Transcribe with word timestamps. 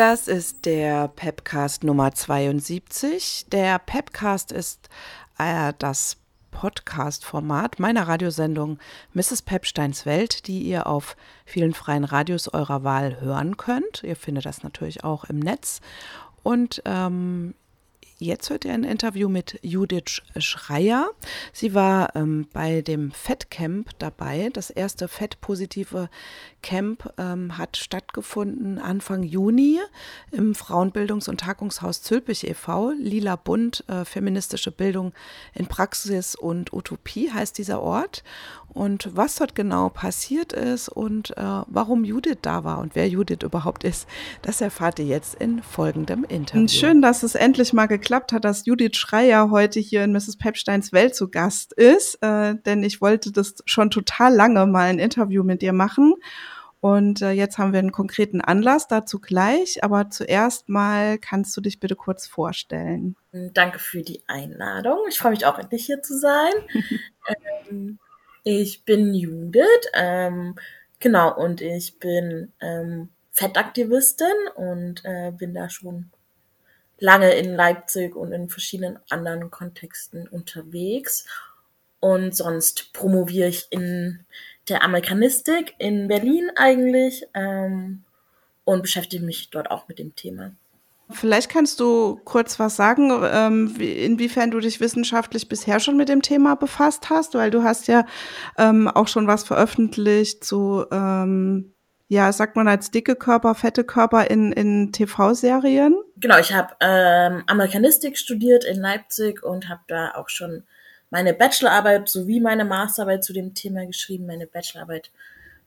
Das 0.00 0.28
ist 0.28 0.64
der 0.64 1.08
Pepcast 1.08 1.84
Nummer 1.84 2.14
72. 2.14 3.44
Der 3.52 3.78
Pepcast 3.78 4.50
ist 4.50 4.88
äh, 5.36 5.74
das 5.76 6.16
Podcast-Format 6.52 7.78
meiner 7.78 8.08
Radiosendung 8.08 8.78
Mrs. 9.12 9.42
Pepsteins 9.42 10.06
Welt, 10.06 10.46
die 10.46 10.62
ihr 10.62 10.86
auf 10.86 11.18
vielen 11.44 11.74
freien 11.74 12.04
Radios 12.04 12.48
eurer 12.48 12.82
Wahl 12.82 13.20
hören 13.20 13.58
könnt. 13.58 14.02
Ihr 14.02 14.16
findet 14.16 14.46
das 14.46 14.62
natürlich 14.62 15.04
auch 15.04 15.24
im 15.24 15.38
Netz. 15.38 15.82
Und 16.42 16.80
ähm, 16.86 17.52
Jetzt 18.22 18.50
hört 18.50 18.66
ihr 18.66 18.74
ein 18.74 18.84
Interview 18.84 19.30
mit 19.30 19.58
Judith 19.62 20.20
Schreier. 20.36 21.08
Sie 21.54 21.72
war 21.72 22.14
ähm, 22.14 22.46
bei 22.52 22.82
dem 22.82 23.12
Fettcamp 23.12 23.98
dabei. 23.98 24.50
Das 24.52 24.68
erste 24.68 25.08
fettpositive 25.08 26.10
Camp 26.60 27.14
ähm, 27.16 27.56
hat 27.56 27.78
stattgefunden 27.78 28.78
Anfang 28.78 29.22
Juni 29.22 29.80
im 30.32 30.52
Frauenbildungs- 30.52 31.30
und 31.30 31.40
Tagungshaus 31.40 32.02
Zülpich 32.02 32.46
e.V. 32.46 32.90
Lila 32.90 33.36
Bund, 33.36 33.84
äh, 33.88 34.04
feministische 34.04 34.70
Bildung 34.70 35.14
in 35.54 35.64
Praxis 35.64 36.34
und 36.34 36.74
Utopie 36.74 37.30
heißt 37.32 37.56
dieser 37.56 37.80
Ort. 37.80 38.22
Und 38.72 39.10
was 39.14 39.36
dort 39.36 39.54
genau 39.54 39.88
passiert 39.88 40.52
ist 40.52 40.88
und 40.88 41.36
äh, 41.36 41.42
warum 41.66 42.04
Judith 42.04 42.38
da 42.42 42.62
war 42.64 42.78
und 42.78 42.94
wer 42.94 43.08
Judith 43.08 43.42
überhaupt 43.42 43.84
ist, 43.84 44.08
das 44.42 44.60
erfahrt 44.60 44.98
ihr 44.98 45.06
jetzt 45.06 45.34
in 45.34 45.62
folgendem 45.62 46.24
Interview. 46.24 46.62
Und 46.62 46.70
schön, 46.70 47.02
dass 47.02 47.22
es 47.22 47.34
endlich 47.34 47.72
mal 47.72 47.86
geklappt 47.86 48.32
hat, 48.32 48.44
dass 48.44 48.66
Judith 48.66 48.96
Schreier 48.96 49.50
heute 49.50 49.80
hier 49.80 50.04
in 50.04 50.12
Mrs. 50.12 50.36
Pepsteins 50.36 50.92
Welt 50.92 51.14
zu 51.14 51.30
Gast 51.30 51.72
ist, 51.72 52.22
äh, 52.22 52.54
denn 52.64 52.82
ich 52.84 53.00
wollte 53.00 53.32
das 53.32 53.56
schon 53.66 53.90
total 53.90 54.34
lange 54.34 54.66
mal 54.66 54.88
ein 54.88 54.98
Interview 54.98 55.42
mit 55.42 55.62
dir 55.62 55.72
machen. 55.72 56.14
Und 56.80 57.20
äh, 57.20 57.32
jetzt 57.32 57.58
haben 57.58 57.72
wir 57.72 57.78
einen 57.78 57.92
konkreten 57.92 58.40
Anlass, 58.40 58.88
dazu 58.88 59.20
gleich. 59.20 59.84
Aber 59.84 60.08
zuerst 60.08 60.68
mal 60.68 61.18
kannst 61.18 61.54
du 61.56 61.60
dich 61.60 61.78
bitte 61.78 61.94
kurz 61.94 62.26
vorstellen. 62.26 63.16
Danke 63.32 63.78
für 63.78 64.02
die 64.02 64.22
Einladung. 64.26 64.98
Ich 65.08 65.18
freue 65.18 65.32
mich 65.32 65.44
auch 65.44 65.58
endlich 65.58 65.84
hier 65.84 66.02
zu 66.02 66.18
sein. 66.18 66.52
ähm, 67.68 67.98
ich 68.44 68.84
bin 68.84 69.14
Judith, 69.14 69.64
ähm, 69.94 70.56
genau, 70.98 71.36
und 71.36 71.60
ich 71.60 71.98
bin 71.98 72.52
ähm, 72.60 73.08
Fettaktivistin 73.32 74.34
und 74.54 75.04
äh, 75.04 75.32
bin 75.32 75.54
da 75.54 75.70
schon 75.70 76.10
lange 76.98 77.32
in 77.34 77.54
Leipzig 77.54 78.14
und 78.14 78.32
in 78.32 78.48
verschiedenen 78.48 78.98
anderen 79.08 79.50
Kontexten 79.50 80.28
unterwegs. 80.28 81.26
Und 81.98 82.34
sonst 82.34 82.92
promoviere 82.92 83.48
ich 83.48 83.66
in 83.70 84.24
der 84.68 84.82
Amerikanistik 84.82 85.74
in 85.78 86.08
Berlin 86.08 86.50
eigentlich 86.56 87.26
ähm, 87.34 88.04
und 88.64 88.82
beschäftige 88.82 89.24
mich 89.24 89.50
dort 89.50 89.70
auch 89.70 89.88
mit 89.88 89.98
dem 89.98 90.14
Thema. 90.14 90.52
Vielleicht 91.12 91.50
kannst 91.50 91.80
du 91.80 92.20
kurz 92.24 92.58
was 92.58 92.76
sagen, 92.76 93.10
ähm, 93.32 93.78
wie, 93.78 93.92
inwiefern 93.92 94.50
du 94.50 94.60
dich 94.60 94.80
wissenschaftlich 94.80 95.48
bisher 95.48 95.80
schon 95.80 95.96
mit 95.96 96.08
dem 96.08 96.22
Thema 96.22 96.56
befasst 96.56 97.10
hast, 97.10 97.34
weil 97.34 97.50
du 97.50 97.62
hast 97.62 97.88
ja 97.88 98.04
ähm, 98.58 98.88
auch 98.88 99.08
schon 99.08 99.26
was 99.26 99.44
veröffentlicht 99.44 100.44
zu, 100.44 100.84
ähm, 100.90 101.74
ja, 102.08 102.32
sagt 102.32 102.56
man 102.56 102.68
als 102.68 102.90
dicke 102.90 103.16
Körper, 103.16 103.54
fette 103.54 103.84
Körper 103.84 104.30
in, 104.30 104.52
in 104.52 104.92
TV-Serien. 104.92 105.96
Genau, 106.16 106.38
ich 106.38 106.52
habe 106.52 106.74
ähm, 106.80 107.44
Amerikanistik 107.46 108.18
studiert 108.18 108.64
in 108.64 108.80
Leipzig 108.80 109.42
und 109.42 109.68
habe 109.68 109.82
da 109.86 110.12
auch 110.14 110.28
schon 110.28 110.64
meine 111.10 111.34
Bachelorarbeit 111.34 112.08
sowie 112.08 112.40
meine 112.40 112.64
Masterarbeit 112.64 113.24
zu 113.24 113.32
dem 113.32 113.54
Thema 113.54 113.84
geschrieben. 113.86 114.26
Meine 114.26 114.46
Bachelorarbeit 114.46 115.10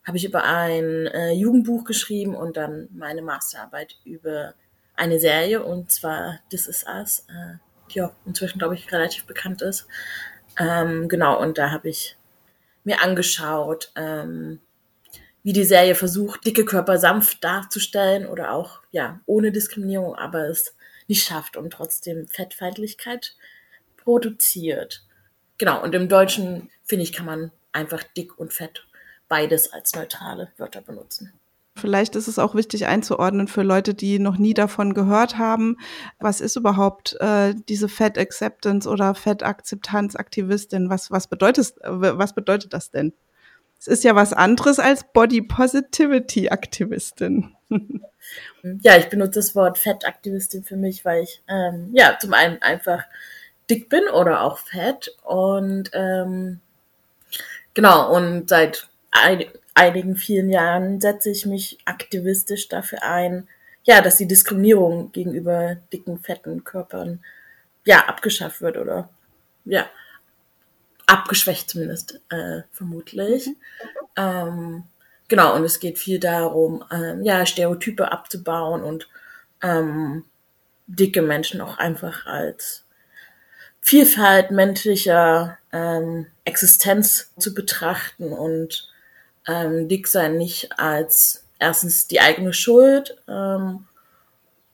habe 0.05 0.17
ich 0.17 0.25
über 0.25 0.43
ein 0.43 1.07
äh, 1.07 1.31
Jugendbuch 1.31 1.85
geschrieben 1.85 2.35
und 2.35 2.57
dann 2.57 2.89
meine 2.93 3.21
Masterarbeit 3.21 3.97
über 4.03 4.53
eine 4.95 5.19
Serie 5.19 5.63
und 5.63 5.91
zwar 5.91 6.39
This 6.49 6.67
Is 6.67 6.85
Us, 6.87 7.25
äh, 7.29 7.57
die 7.91 8.01
auch 8.01 8.13
inzwischen, 8.25 8.59
glaube 8.59 8.75
ich, 8.75 8.91
relativ 8.91 9.25
bekannt 9.25 9.61
ist. 9.61 9.87
Ähm, 10.59 11.07
genau, 11.07 11.39
und 11.41 11.57
da 11.57 11.71
habe 11.71 11.89
ich 11.89 12.17
mir 12.83 13.01
angeschaut, 13.01 13.91
ähm, 13.95 14.59
wie 15.43 15.53
die 15.53 15.65
Serie 15.65 15.95
versucht, 15.95 16.45
dicke 16.45 16.63
Körper 16.63 16.97
sanft 16.97 17.43
darzustellen 17.43 18.27
oder 18.27 18.53
auch, 18.53 18.81
ja, 18.91 19.19
ohne 19.25 19.51
Diskriminierung, 19.51 20.15
aber 20.15 20.47
es 20.47 20.75
nicht 21.07 21.27
schafft 21.27 21.57
und 21.57 21.71
trotzdem 21.71 22.27
Fettfeindlichkeit 22.27 23.35
produziert. 23.97 25.05
Genau, 25.57 25.83
und 25.83 25.93
im 25.95 26.07
Deutschen, 26.07 26.69
finde 26.83 27.03
ich, 27.03 27.13
kann 27.13 27.25
man 27.25 27.51
einfach 27.71 28.03
dick 28.03 28.37
und 28.39 28.53
fett 28.53 28.85
beides 29.27 29.71
als 29.71 29.93
neutrale 29.95 30.51
Wörter 30.57 30.81
benutzen. 30.81 31.33
Vielleicht 31.75 32.15
ist 32.15 32.27
es 32.27 32.37
auch 32.37 32.53
wichtig 32.53 32.85
einzuordnen 32.85 33.47
für 33.47 33.63
Leute, 33.63 33.95
die 33.95 34.19
noch 34.19 34.37
nie 34.37 34.53
davon 34.53 34.93
gehört 34.93 35.39
haben. 35.39 35.77
Was 36.19 36.39
ist 36.39 36.55
überhaupt 36.55 37.17
äh, 37.19 37.55
diese 37.67 37.89
Fat 37.89 38.17
Acceptance 38.17 38.87
oder 38.87 39.15
Fat 39.15 39.41
Akzeptanz 39.41 40.15
Aktivistin? 40.15 40.89
Was, 40.89 41.09
was, 41.09 41.27
bedeutet, 41.27 41.73
was 41.83 42.33
bedeutet 42.33 42.73
das 42.73 42.91
denn? 42.91 43.13
Es 43.79 43.87
ist 43.87 44.03
ja 44.03 44.15
was 44.15 44.33
anderes 44.33 44.79
als 44.79 45.03
Body 45.11 45.41
Positivity 45.41 46.49
Aktivistin. 46.49 47.55
ja, 48.81 48.97
ich 48.97 49.09
benutze 49.09 49.39
das 49.39 49.55
Wort 49.55 49.77
Fat 49.77 50.05
Aktivistin 50.05 50.63
für 50.63 50.77
mich, 50.77 51.03
weil 51.03 51.23
ich 51.23 51.41
ähm, 51.49 51.89
ja 51.91 52.17
zum 52.19 52.33
einen 52.33 52.61
einfach 52.61 53.03
dick 53.69 53.89
bin 53.89 54.07
oder 54.07 54.41
auch 54.41 54.59
fett 54.59 55.15
und 55.23 55.89
ähm, 55.93 56.59
genau 57.73 58.15
und 58.15 58.47
seit 58.47 58.87
ein, 59.11 59.45
einigen 59.73 60.15
vielen 60.15 60.49
Jahren 60.49 61.01
setze 61.01 61.29
ich 61.29 61.45
mich 61.45 61.77
aktivistisch 61.85 62.67
dafür 62.67 63.03
ein, 63.03 63.47
ja, 63.83 64.01
dass 64.01 64.17
die 64.17 64.27
Diskriminierung 64.27 65.11
gegenüber 65.11 65.75
dicken, 65.91 66.19
fetten 66.19 66.63
Körpern 66.63 67.23
ja 67.85 68.05
abgeschafft 68.05 68.61
wird 68.61 68.77
oder 68.77 69.09
ja 69.65 69.85
abgeschwächt 71.05 71.69
zumindest 71.69 72.21
äh, 72.29 72.61
vermutlich. 72.71 73.47
Mhm. 73.47 73.53
Ähm, 74.15 74.83
genau 75.27 75.55
und 75.55 75.63
es 75.63 75.79
geht 75.79 75.97
viel 75.99 76.19
darum, 76.19 76.83
ähm, 76.91 77.23
ja 77.23 77.45
Stereotype 77.45 78.11
abzubauen 78.11 78.83
und 78.83 79.09
ähm, 79.61 80.23
dicke 80.87 81.21
Menschen 81.21 81.61
auch 81.61 81.77
einfach 81.77 82.25
als 82.25 82.85
Vielfalt 83.81 84.51
menschlicher 84.51 85.57
ähm, 85.73 86.27
Existenz 86.45 87.33
zu 87.37 87.53
betrachten 87.53 88.31
und 88.31 88.92
ähm, 89.47 89.87
dick 89.87 90.07
sein 90.07 90.37
nicht 90.37 90.77
als 90.79 91.45
erstens 91.59 92.07
die 92.07 92.19
eigene 92.19 92.53
Schuld 92.53 93.17
ähm, 93.27 93.85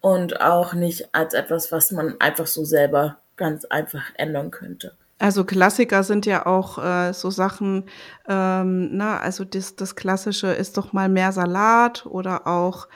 und 0.01 0.41
auch 0.41 0.73
nicht 0.73 1.13
als 1.13 1.33
etwas, 1.33 1.71
was 1.71 1.91
man 1.91 2.19
einfach 2.19 2.47
so 2.47 2.63
selber 2.63 3.17
ganz 3.35 3.65
einfach 3.65 4.03
ändern 4.15 4.51
könnte. 4.51 4.93
Also 5.17 5.43
Klassiker 5.43 6.03
sind 6.03 6.25
ja 6.25 6.45
auch 6.45 6.77
äh, 6.77 7.13
so 7.13 7.29
Sachen, 7.29 7.89
ähm, 8.27 8.95
na, 8.95 9.19
also 9.19 9.43
das, 9.43 9.75
das 9.75 9.95
Klassische 9.95 10.47
ist 10.47 10.77
doch 10.77 10.93
mal 10.93 11.09
mehr 11.09 11.33
Salat 11.33 12.05
oder 12.05 12.47
auch 12.47 12.87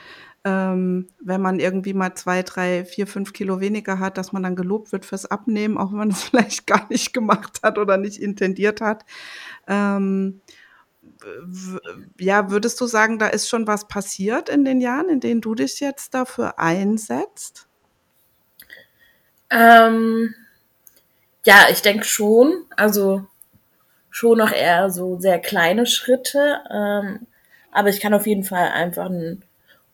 ähm, 0.46 1.08
wenn 1.20 1.40
man 1.40 1.58
irgendwie 1.58 1.94
mal 1.94 2.14
zwei, 2.14 2.42
drei, 2.42 2.84
vier, 2.84 3.06
fünf 3.06 3.32
Kilo 3.32 3.60
weniger 3.60 3.98
hat, 3.98 4.18
dass 4.18 4.32
man 4.32 4.42
dann 4.42 4.56
gelobt 4.56 4.92
wird 4.92 5.06
fürs 5.06 5.24
Abnehmen, 5.24 5.78
auch 5.78 5.90
wenn 5.90 5.98
man 5.98 6.10
es 6.10 6.22
vielleicht 6.24 6.66
gar 6.66 6.86
nicht 6.90 7.14
gemacht 7.14 7.60
hat 7.62 7.78
oder 7.78 7.96
nicht 7.96 8.20
intendiert 8.20 8.80
hat. 8.80 9.04
Ähm, 9.66 10.42
ja, 12.18 12.50
würdest 12.50 12.80
du 12.80 12.86
sagen, 12.86 13.18
da 13.18 13.28
ist 13.28 13.48
schon 13.48 13.66
was 13.66 13.88
passiert 13.88 14.48
in 14.48 14.64
den 14.64 14.80
Jahren, 14.80 15.08
in 15.08 15.20
denen 15.20 15.40
du 15.40 15.54
dich 15.54 15.80
jetzt 15.80 16.14
dafür 16.14 16.58
einsetzt? 16.58 17.68
Ähm, 19.50 20.34
ja, 21.44 21.66
ich 21.70 21.82
denke 21.82 22.04
schon. 22.04 22.64
Also 22.76 23.26
schon 24.10 24.38
noch 24.38 24.52
eher 24.52 24.90
so 24.90 25.18
sehr 25.18 25.38
kleine 25.38 25.86
Schritte. 25.86 26.60
Ähm, 26.70 27.26
aber 27.72 27.88
ich 27.88 28.00
kann 28.00 28.14
auf 28.14 28.26
jeden 28.26 28.44
Fall 28.44 28.68
einfach 28.68 29.06
einen 29.06 29.44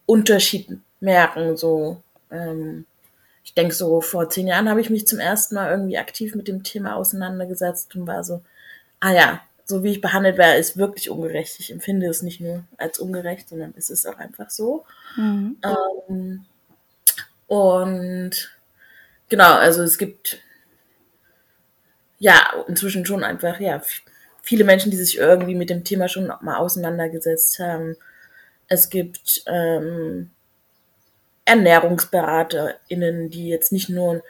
Unterschied 0.06 0.80
merken. 1.00 1.56
So, 1.56 2.02
ähm, 2.30 2.86
ich 3.44 3.54
denke, 3.54 3.74
so 3.74 4.00
vor 4.00 4.28
zehn 4.28 4.46
Jahren 4.46 4.68
habe 4.68 4.80
ich 4.80 4.90
mich 4.90 5.06
zum 5.06 5.18
ersten 5.18 5.54
Mal 5.54 5.70
irgendwie 5.70 5.98
aktiv 5.98 6.34
mit 6.34 6.48
dem 6.48 6.62
Thema 6.62 6.96
auseinandergesetzt 6.96 7.96
und 7.96 8.06
war 8.06 8.22
so, 8.22 8.42
ah 9.00 9.12
ja, 9.12 9.40
so 9.70 9.82
wie 9.82 9.92
ich 9.92 10.00
behandelt 10.02 10.36
werde, 10.36 10.58
ist 10.58 10.76
wirklich 10.76 11.08
ungerecht. 11.08 11.58
Ich 11.60 11.72
empfinde 11.72 12.08
es 12.08 12.22
nicht 12.22 12.40
nur 12.40 12.64
als 12.76 12.98
ungerecht, 12.98 13.48
sondern 13.48 13.72
es 13.76 13.88
ist 13.88 14.06
auch 14.06 14.18
einfach 14.18 14.50
so. 14.50 14.84
Mhm. 15.16 15.56
Ähm, 15.64 16.44
und 17.46 18.58
genau, 19.28 19.54
also 19.54 19.82
es 19.82 19.96
gibt 19.96 20.38
ja 22.18 22.38
inzwischen 22.68 23.06
schon 23.06 23.24
einfach, 23.24 23.58
ja, 23.60 23.80
viele 24.42 24.64
Menschen, 24.64 24.90
die 24.90 24.96
sich 24.96 25.16
irgendwie 25.16 25.54
mit 25.54 25.70
dem 25.70 25.84
Thema 25.84 26.08
schon 26.08 26.32
mal 26.40 26.56
auseinandergesetzt 26.56 27.58
haben. 27.58 27.96
Es 28.68 28.90
gibt 28.90 29.42
ähm, 29.46 30.30
ErnährungsberaterInnen, 31.44 33.30
die 33.30 33.48
jetzt 33.48 33.72
nicht 33.72 33.88
nur 33.88 34.22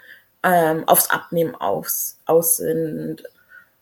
ähm, 0.43 0.87
aufs 0.89 1.11
Abnehmen 1.11 1.55
aus, 1.55 2.19
aus 2.27 2.57
sind, 2.59 3.25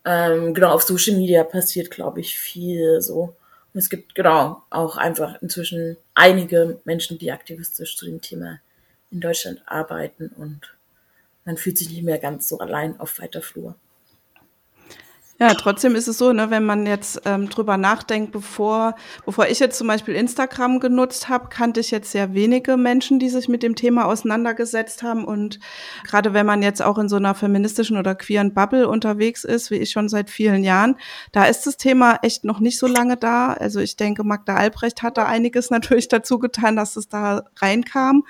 ähm, 0.08 0.54
genau, 0.54 0.72
auf 0.72 0.84
Social 0.84 1.16
Media 1.16 1.44
passiert, 1.44 1.90
glaube 1.90 2.20
ich, 2.20 2.38
viel 2.38 3.02
so 3.02 3.36
Und 3.74 3.78
es 3.78 3.90
gibt 3.90 4.14
genau 4.14 4.62
auch 4.70 4.96
einfach 4.96 5.42
inzwischen 5.42 5.98
einige 6.14 6.80
Menschen, 6.84 7.18
die 7.18 7.30
aktivistisch 7.30 7.94
zu 7.94 8.06
dem 8.06 8.22
Thema 8.22 8.58
in 9.10 9.20
Deutschland 9.20 9.60
arbeiten 9.66 10.28
und 10.28 10.60
man 11.44 11.58
fühlt 11.58 11.76
sich 11.76 11.90
nicht 11.90 12.04
mehr 12.04 12.18
ganz 12.18 12.48
so 12.48 12.58
allein 12.58 12.98
auf 13.00 13.20
weiter 13.20 13.42
Flur. 13.42 13.74
Ja, 15.40 15.54
trotzdem 15.54 15.94
ist 15.94 16.08
es 16.08 16.18
so, 16.18 16.32
ne, 16.32 16.50
wenn 16.50 16.66
man 16.66 16.84
jetzt 16.84 17.22
ähm, 17.24 17.48
drüber 17.48 17.76
nachdenkt, 17.76 18.32
bevor, 18.32 18.96
bevor 19.24 19.46
ich 19.46 19.60
jetzt 19.60 19.78
zum 19.78 19.86
Beispiel 19.86 20.16
Instagram 20.16 20.80
genutzt 20.80 21.28
habe, 21.28 21.48
kannte 21.48 21.78
ich 21.78 21.92
jetzt 21.92 22.10
sehr 22.10 22.34
wenige 22.34 22.76
Menschen, 22.76 23.20
die 23.20 23.28
sich 23.28 23.48
mit 23.48 23.62
dem 23.62 23.76
Thema 23.76 24.06
auseinandergesetzt 24.06 25.04
haben. 25.04 25.24
Und 25.24 25.60
gerade 26.02 26.34
wenn 26.34 26.44
man 26.44 26.60
jetzt 26.60 26.82
auch 26.82 26.98
in 26.98 27.08
so 27.08 27.14
einer 27.14 27.36
feministischen 27.36 27.96
oder 27.96 28.16
queeren 28.16 28.52
Bubble 28.52 28.88
unterwegs 28.88 29.44
ist, 29.44 29.70
wie 29.70 29.76
ich 29.76 29.92
schon 29.92 30.08
seit 30.08 30.28
vielen 30.28 30.64
Jahren, 30.64 30.96
da 31.30 31.44
ist 31.44 31.68
das 31.68 31.76
Thema 31.76 32.18
echt 32.22 32.42
noch 32.42 32.58
nicht 32.58 32.80
so 32.80 32.88
lange 32.88 33.16
da. 33.16 33.52
Also 33.52 33.78
ich 33.78 33.94
denke, 33.94 34.24
Magda 34.24 34.56
Albrecht 34.56 35.04
hat 35.04 35.18
da 35.18 35.26
einiges 35.26 35.70
natürlich 35.70 36.08
dazu 36.08 36.40
getan, 36.40 36.74
dass 36.74 36.96
es 36.96 37.08
da 37.08 37.44
reinkam. 37.58 38.24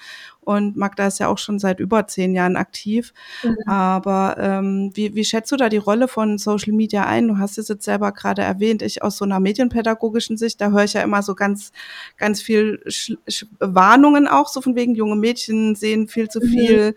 Und 0.48 0.78
Magda 0.78 1.08
ist 1.08 1.18
ja 1.18 1.28
auch 1.28 1.36
schon 1.36 1.58
seit 1.58 1.78
über 1.78 2.06
zehn 2.06 2.34
Jahren 2.34 2.56
aktiv. 2.56 3.12
Mhm. 3.42 3.58
Aber 3.66 4.36
ähm, 4.38 4.90
wie, 4.94 5.14
wie 5.14 5.24
schätzt 5.26 5.52
du 5.52 5.56
da 5.56 5.68
die 5.68 5.76
Rolle 5.76 6.08
von 6.08 6.38
Social 6.38 6.72
Media 6.72 7.04
ein? 7.04 7.28
Du 7.28 7.36
hast 7.36 7.58
es 7.58 7.68
jetzt 7.68 7.84
selber 7.84 8.12
gerade 8.12 8.40
erwähnt, 8.40 8.80
ich 8.80 9.02
aus 9.02 9.18
so 9.18 9.26
einer 9.26 9.40
medienpädagogischen 9.40 10.38
Sicht, 10.38 10.62
da 10.62 10.70
höre 10.70 10.84
ich 10.84 10.94
ja 10.94 11.02
immer 11.02 11.22
so 11.22 11.34
ganz, 11.34 11.70
ganz 12.16 12.40
viel 12.40 12.82
Sch 12.88 13.12
Sch 13.28 13.44
Warnungen 13.58 14.26
auch, 14.26 14.48
so 14.48 14.62
von 14.62 14.74
wegen 14.74 14.94
junge 14.94 15.16
Mädchen 15.16 15.74
sehen 15.74 16.08
viel 16.08 16.30
zu 16.30 16.40
mhm. 16.40 16.48
viel. 16.48 16.94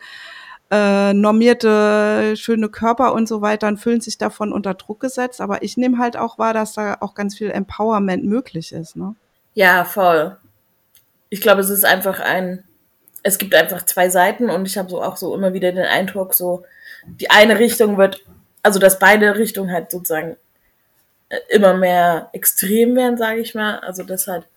Äh, 0.73 1.11
normierte, 1.13 2.35
schöne 2.37 2.69
Körper 2.69 3.13
und 3.13 3.27
so 3.27 3.41
weiter 3.41 3.67
und 3.67 3.81
fühlen 3.81 3.99
sich 3.99 4.17
davon 4.17 4.53
unter 4.53 4.73
Druck 4.75 5.01
gesetzt. 5.01 5.41
Aber 5.41 5.63
ich 5.63 5.75
nehme 5.75 5.97
halt 5.97 6.15
auch 6.15 6.37
wahr, 6.37 6.53
dass 6.53 6.71
da 6.71 6.95
auch 7.01 7.15
ganz 7.15 7.37
viel 7.37 7.51
Empowerment 7.51 8.23
möglich 8.23 8.71
ist. 8.71 8.95
Ne? 8.95 9.15
Ja, 9.53 9.83
voll. 9.83 10.37
Ich 11.29 11.41
glaube, 11.41 11.59
es 11.59 11.69
ist 11.69 11.83
einfach 11.83 12.21
ein 12.21 12.63
es 13.23 13.37
gibt 13.37 13.53
einfach 13.55 13.85
zwei 13.85 14.09
Seiten 14.09 14.49
und 14.49 14.65
ich 14.65 14.77
habe 14.77 14.89
so 14.89 15.01
auch 15.01 15.17
so 15.17 15.35
immer 15.35 15.53
wieder 15.53 15.71
den 15.71 15.85
Eindruck, 15.85 16.33
so 16.33 16.65
die 17.05 17.29
eine 17.29 17.59
Richtung 17.59 17.97
wird, 17.97 18.23
also 18.63 18.79
dass 18.79 18.99
beide 18.99 19.35
Richtungen 19.35 19.71
halt 19.71 19.91
sozusagen 19.91 20.37
äh, 21.29 21.37
immer 21.49 21.75
mehr 21.75 22.29
extrem 22.33 22.95
werden, 22.95 23.17
sage 23.17 23.39
ich 23.41 23.55
mal. 23.55 23.79
Also 23.79 24.03
dass 24.03 24.27
halt 24.27 24.47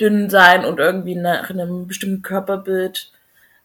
dünn 0.00 0.30
sein 0.30 0.64
und 0.64 0.78
irgendwie 0.78 1.14
nach 1.14 1.50
einem 1.50 1.86
bestimmten 1.86 2.22
Körperbild 2.22 3.12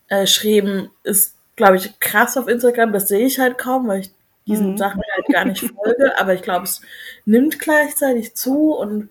äh, 0.09 0.27
schreiben 0.27 0.91
ist, 1.03 1.35
glaube 1.55 1.77
ich, 1.77 2.00
krass 2.00 2.38
auf 2.38 2.47
Instagram. 2.47 2.94
Das 2.94 3.07
sehe 3.07 3.25
ich 3.25 3.39
halt 3.39 3.57
kaum, 3.57 3.88
weil 3.88 4.01
ich 4.01 4.12
diesen 4.45 4.71
mhm. 4.71 4.77
Sachen 4.77 5.01
halt 5.15 5.27
gar 5.27 5.45
nicht 5.45 5.71
folge. 5.73 6.13
Aber 6.19 6.33
ich 6.33 6.41
glaube, 6.41 6.65
es 6.65 6.81
nimmt 7.25 7.59
gleichzeitig 7.59 8.35
zu 8.35 8.73
und 8.73 9.09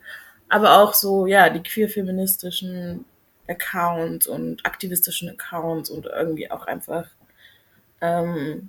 aber 0.51 0.79
auch 0.79 0.95
so, 0.95 1.27
ja, 1.27 1.51
die 1.51 1.63
queer-feministischen 1.63 3.05
Accounts 3.49 4.27
und 4.27 4.65
aktivistischen 4.65 5.29
Accounts 5.29 5.91
und 5.91 6.07
irgendwie 6.07 6.51
auch 6.51 6.67
einfach 6.67 7.09
ähm, 8.01 8.69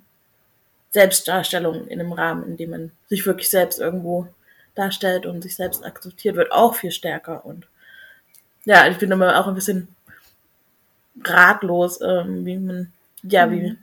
Selbstdarstellung 0.90 1.86
in 1.86 2.00
einem 2.00 2.12
Rahmen, 2.12 2.44
in 2.44 2.56
dem 2.56 2.70
man 2.70 2.90
sich 3.08 3.24
wirklich 3.26 3.48
selbst 3.50 3.78
irgendwo 3.78 4.26
darstellt 4.74 5.26
und 5.26 5.42
sich 5.42 5.56
selbst 5.56 5.84
akzeptiert, 5.84 6.36
wird 6.36 6.52
auch 6.52 6.74
viel 6.74 6.90
stärker. 6.90 7.44
Und 7.44 7.66
ja, 8.64 8.88
ich 8.88 8.98
bin 8.98 9.10
immer 9.10 9.38
auch 9.40 9.46
ein 9.46 9.54
bisschen 9.54 9.88
ratlos, 11.24 12.00
ähm, 12.00 12.44
wie 12.44 12.56
man, 12.56 12.92
ja, 13.22 13.46
mhm. 13.46 13.52
wie, 13.52 13.78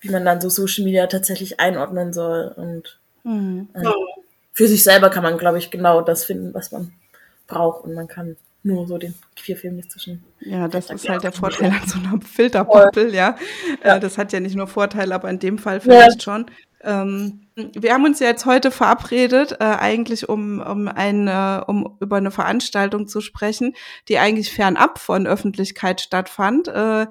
wie 0.00 0.10
man 0.10 0.24
dann 0.24 0.40
so 0.40 0.48
Social 0.48 0.84
Media 0.84 1.06
tatsächlich 1.06 1.60
einordnen 1.60 2.12
soll. 2.12 2.52
Und 2.56 2.98
mhm. 3.22 3.68
äh, 3.74 3.84
für 4.52 4.66
sich 4.66 4.82
selber 4.82 5.10
kann 5.10 5.22
man, 5.22 5.38
glaube 5.38 5.58
ich, 5.58 5.70
genau 5.70 6.00
das 6.00 6.24
finden, 6.24 6.54
was 6.54 6.72
man 6.72 6.92
braucht. 7.46 7.84
Und 7.84 7.94
man 7.94 8.08
kann 8.08 8.36
nur 8.64 8.86
so 8.86 8.98
den 8.98 9.14
queer-feministischen. 9.36 10.24
Ja, 10.40 10.68
das 10.68 10.90
ist 10.90 11.08
halt 11.08 11.22
der 11.22 11.32
Vorteil 11.32 11.70
an 11.70 11.86
so 11.86 11.98
einer 11.98 12.20
Filterbubble, 12.20 13.14
ja. 13.14 13.36
ja. 13.84 13.96
Äh, 13.96 14.00
das 14.00 14.18
hat 14.18 14.32
ja 14.32 14.40
nicht 14.40 14.56
nur 14.56 14.66
Vorteile, 14.66 15.14
aber 15.14 15.28
in 15.30 15.38
dem 15.38 15.58
Fall 15.58 15.80
vielleicht 15.80 16.16
ja. 16.16 16.20
schon. 16.20 16.46
Ähm, 16.84 17.46
wir 17.54 17.92
haben 17.92 18.04
uns 18.04 18.20
ja 18.20 18.28
jetzt 18.28 18.46
heute 18.46 18.70
verabredet, 18.70 19.52
äh, 19.60 19.64
eigentlich 19.64 20.28
um, 20.28 20.60
um, 20.60 20.88
eine, 20.88 21.64
um 21.66 21.96
über 22.00 22.16
eine 22.16 22.30
Veranstaltung 22.30 23.06
zu 23.06 23.20
sprechen, 23.20 23.74
die 24.08 24.18
eigentlich 24.18 24.52
fernab 24.52 24.98
von 24.98 25.26
Öffentlichkeit 25.26 26.00
stattfand. 26.00 26.68
Äh, 26.68 27.06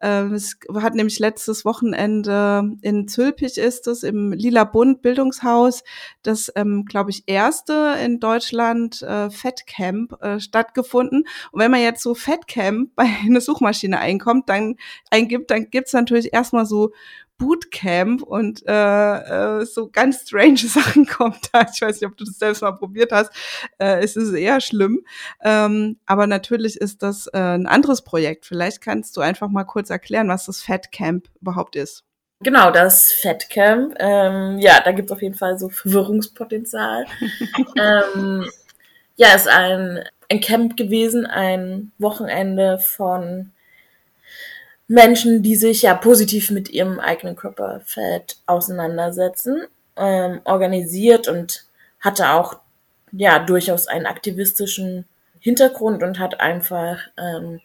ähm, 0.00 0.34
es 0.34 0.58
hat 0.76 0.94
nämlich 0.94 1.18
letztes 1.18 1.64
Wochenende 1.64 2.76
in 2.82 3.08
Zülpich 3.08 3.58
ist 3.58 3.86
es 3.88 4.02
im 4.02 4.32
Lila 4.32 4.64
Bund 4.64 5.02
Bildungshaus 5.02 5.82
das, 6.22 6.52
ähm, 6.54 6.84
glaube 6.84 7.10
ich, 7.10 7.24
erste 7.26 7.96
in 8.04 8.20
Deutschland 8.20 9.02
äh, 9.02 9.30
Fettcamp 9.30 10.22
äh, 10.22 10.38
stattgefunden. 10.38 11.24
Und 11.50 11.60
wenn 11.60 11.70
man 11.70 11.80
jetzt 11.80 12.02
so 12.02 12.14
Fettcamp 12.14 12.90
bei 12.96 13.06
einer 13.24 13.40
Suchmaschine 13.40 13.98
einkommt, 13.98 14.48
dann 14.48 14.76
eingibt, 15.10 15.50
dann 15.50 15.70
gibt's 15.70 15.92
natürlich 15.92 16.32
erstmal 16.32 16.66
so 16.66 16.92
Bootcamp 17.38 18.22
und 18.22 18.62
äh, 18.66 19.60
äh, 19.60 19.64
so 19.64 19.88
ganz 19.88 20.22
strange 20.22 20.58
Sachen 20.68 21.06
kommt 21.06 21.38
da. 21.52 21.66
Ich 21.72 21.80
weiß 21.80 22.00
nicht, 22.00 22.10
ob 22.10 22.16
du 22.16 22.24
das 22.24 22.38
selbst 22.38 22.62
mal 22.62 22.72
probiert 22.72 23.12
hast. 23.12 23.32
Äh, 23.78 24.02
es 24.02 24.16
ist 24.16 24.32
eher 24.32 24.60
schlimm. 24.60 25.04
Ähm, 25.42 25.98
aber 26.04 26.26
natürlich 26.26 26.76
ist 26.76 27.02
das 27.02 27.28
äh, 27.28 27.38
ein 27.38 27.66
anderes 27.66 28.02
Projekt. 28.02 28.44
Vielleicht 28.44 28.80
kannst 28.80 29.16
du 29.16 29.20
einfach 29.20 29.48
mal 29.48 29.64
kurz 29.64 29.88
erklären, 29.90 30.28
was 30.28 30.46
das 30.46 30.62
Fat 30.62 30.92
Camp 30.92 31.28
überhaupt 31.40 31.76
ist. 31.76 32.04
Genau, 32.40 32.70
das 32.70 33.12
Fat 33.12 33.48
Camp. 33.48 33.94
Ähm, 33.98 34.58
ja, 34.58 34.80
da 34.84 34.92
gibt 34.92 35.10
es 35.10 35.12
auf 35.12 35.22
jeden 35.22 35.34
Fall 35.34 35.58
so 35.58 35.68
Verwirrungspotenzial. 35.68 37.06
ähm, 37.76 38.48
ja, 39.16 39.34
ist 39.34 39.48
ein, 39.48 40.04
ein 40.28 40.40
Camp 40.40 40.76
gewesen, 40.76 41.26
ein 41.26 41.92
Wochenende 41.98 42.78
von 42.78 43.52
Menschen, 44.88 45.42
die 45.42 45.54
sich 45.54 45.82
ja 45.82 45.94
positiv 45.94 46.50
mit 46.50 46.70
ihrem 46.70 46.98
eigenen 46.98 47.36
Körperfett 47.36 48.38
auseinandersetzen, 48.46 49.66
ähm, 49.96 50.40
organisiert 50.44 51.28
und 51.28 51.66
hatte 52.00 52.30
auch 52.30 52.58
ja 53.12 53.38
durchaus 53.38 53.86
einen 53.86 54.06
aktivistischen 54.06 55.04
Hintergrund 55.40 56.02
und 56.02 56.18
hat 56.18 56.40
einfach 56.40 56.98
ähm, 57.18 57.60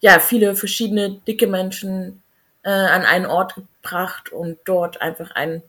ja 0.00 0.18
viele 0.18 0.56
verschiedene 0.56 1.20
dicke 1.26 1.46
Menschen 1.46 2.22
äh, 2.62 2.70
an 2.70 3.04
einen 3.04 3.26
Ort 3.26 3.54
gebracht 3.54 4.32
und 4.32 4.58
dort 4.64 5.02
einfach 5.02 5.32
einen 5.32 5.62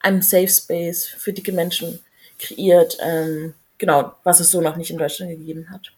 einen 0.00 0.22
Safe 0.22 0.48
Space 0.48 1.06
für 1.06 1.32
dicke 1.32 1.52
Menschen 1.52 1.98
kreiert, 2.38 2.98
ähm, 3.00 3.54
genau 3.78 4.12
was 4.22 4.40
es 4.40 4.50
so 4.50 4.60
noch 4.60 4.76
nicht 4.76 4.90
in 4.90 4.98
Deutschland 4.98 5.30
gegeben 5.30 5.70
hat. 5.70 5.92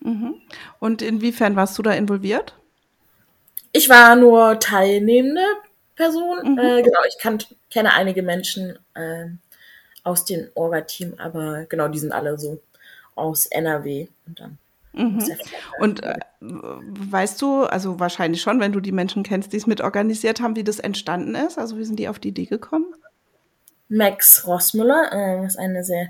Mhm. 0.00 0.34
Und 0.80 1.02
inwiefern 1.02 1.54
warst 1.54 1.78
du 1.78 1.82
da 1.82 1.92
involviert? 1.92 2.54
Ich 3.76 3.90
war 3.90 4.16
nur 4.16 4.58
teilnehmende 4.58 5.44
Person. 5.96 6.52
Mhm. 6.52 6.58
Äh, 6.58 6.82
genau, 6.82 7.00
ich 7.06 7.18
kann, 7.18 7.38
kenne 7.70 7.92
einige 7.92 8.22
Menschen 8.22 8.78
äh, 8.94 9.26
aus 10.02 10.24
dem 10.24 10.48
Orga-Team, 10.54 11.14
aber 11.18 11.66
genau, 11.66 11.88
die 11.88 11.98
sind 11.98 12.12
alle 12.12 12.38
so 12.38 12.62
aus 13.14 13.44
NRW 13.44 14.08
und 14.26 14.40
dann. 14.40 14.58
Mhm. 14.94 15.22
Und 15.78 16.02
äh, 16.02 16.14
weißt 16.40 17.42
du, 17.42 17.64
also 17.64 18.00
wahrscheinlich 18.00 18.40
schon, 18.40 18.60
wenn 18.60 18.72
du 18.72 18.80
die 18.80 18.92
Menschen 18.92 19.22
kennst, 19.22 19.52
die 19.52 19.58
es 19.58 19.66
mit 19.66 19.82
organisiert 19.82 20.40
haben, 20.40 20.56
wie 20.56 20.64
das 20.64 20.78
entstanden 20.78 21.34
ist? 21.34 21.58
Also 21.58 21.76
wie 21.76 21.84
sind 21.84 21.98
die 21.98 22.08
auf 22.08 22.18
die 22.18 22.28
Idee 22.28 22.46
gekommen? 22.46 22.86
Max 23.90 24.46
Rossmüller 24.46 25.10
äh, 25.12 25.46
ist 25.46 25.58
eine 25.58 25.84
sehr 25.84 26.08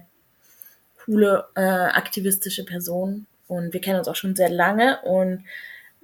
coole 1.05 1.49
äh, 1.57 1.61
aktivistische 1.61 2.65
Person 2.65 3.27
und 3.49 3.73
wir 3.73 3.81
kennen 3.81 3.99
uns 3.99 4.07
auch 4.07 4.15
schon 4.15 4.37
sehr 4.37 4.51
lange 4.51 5.01
und 5.03 5.43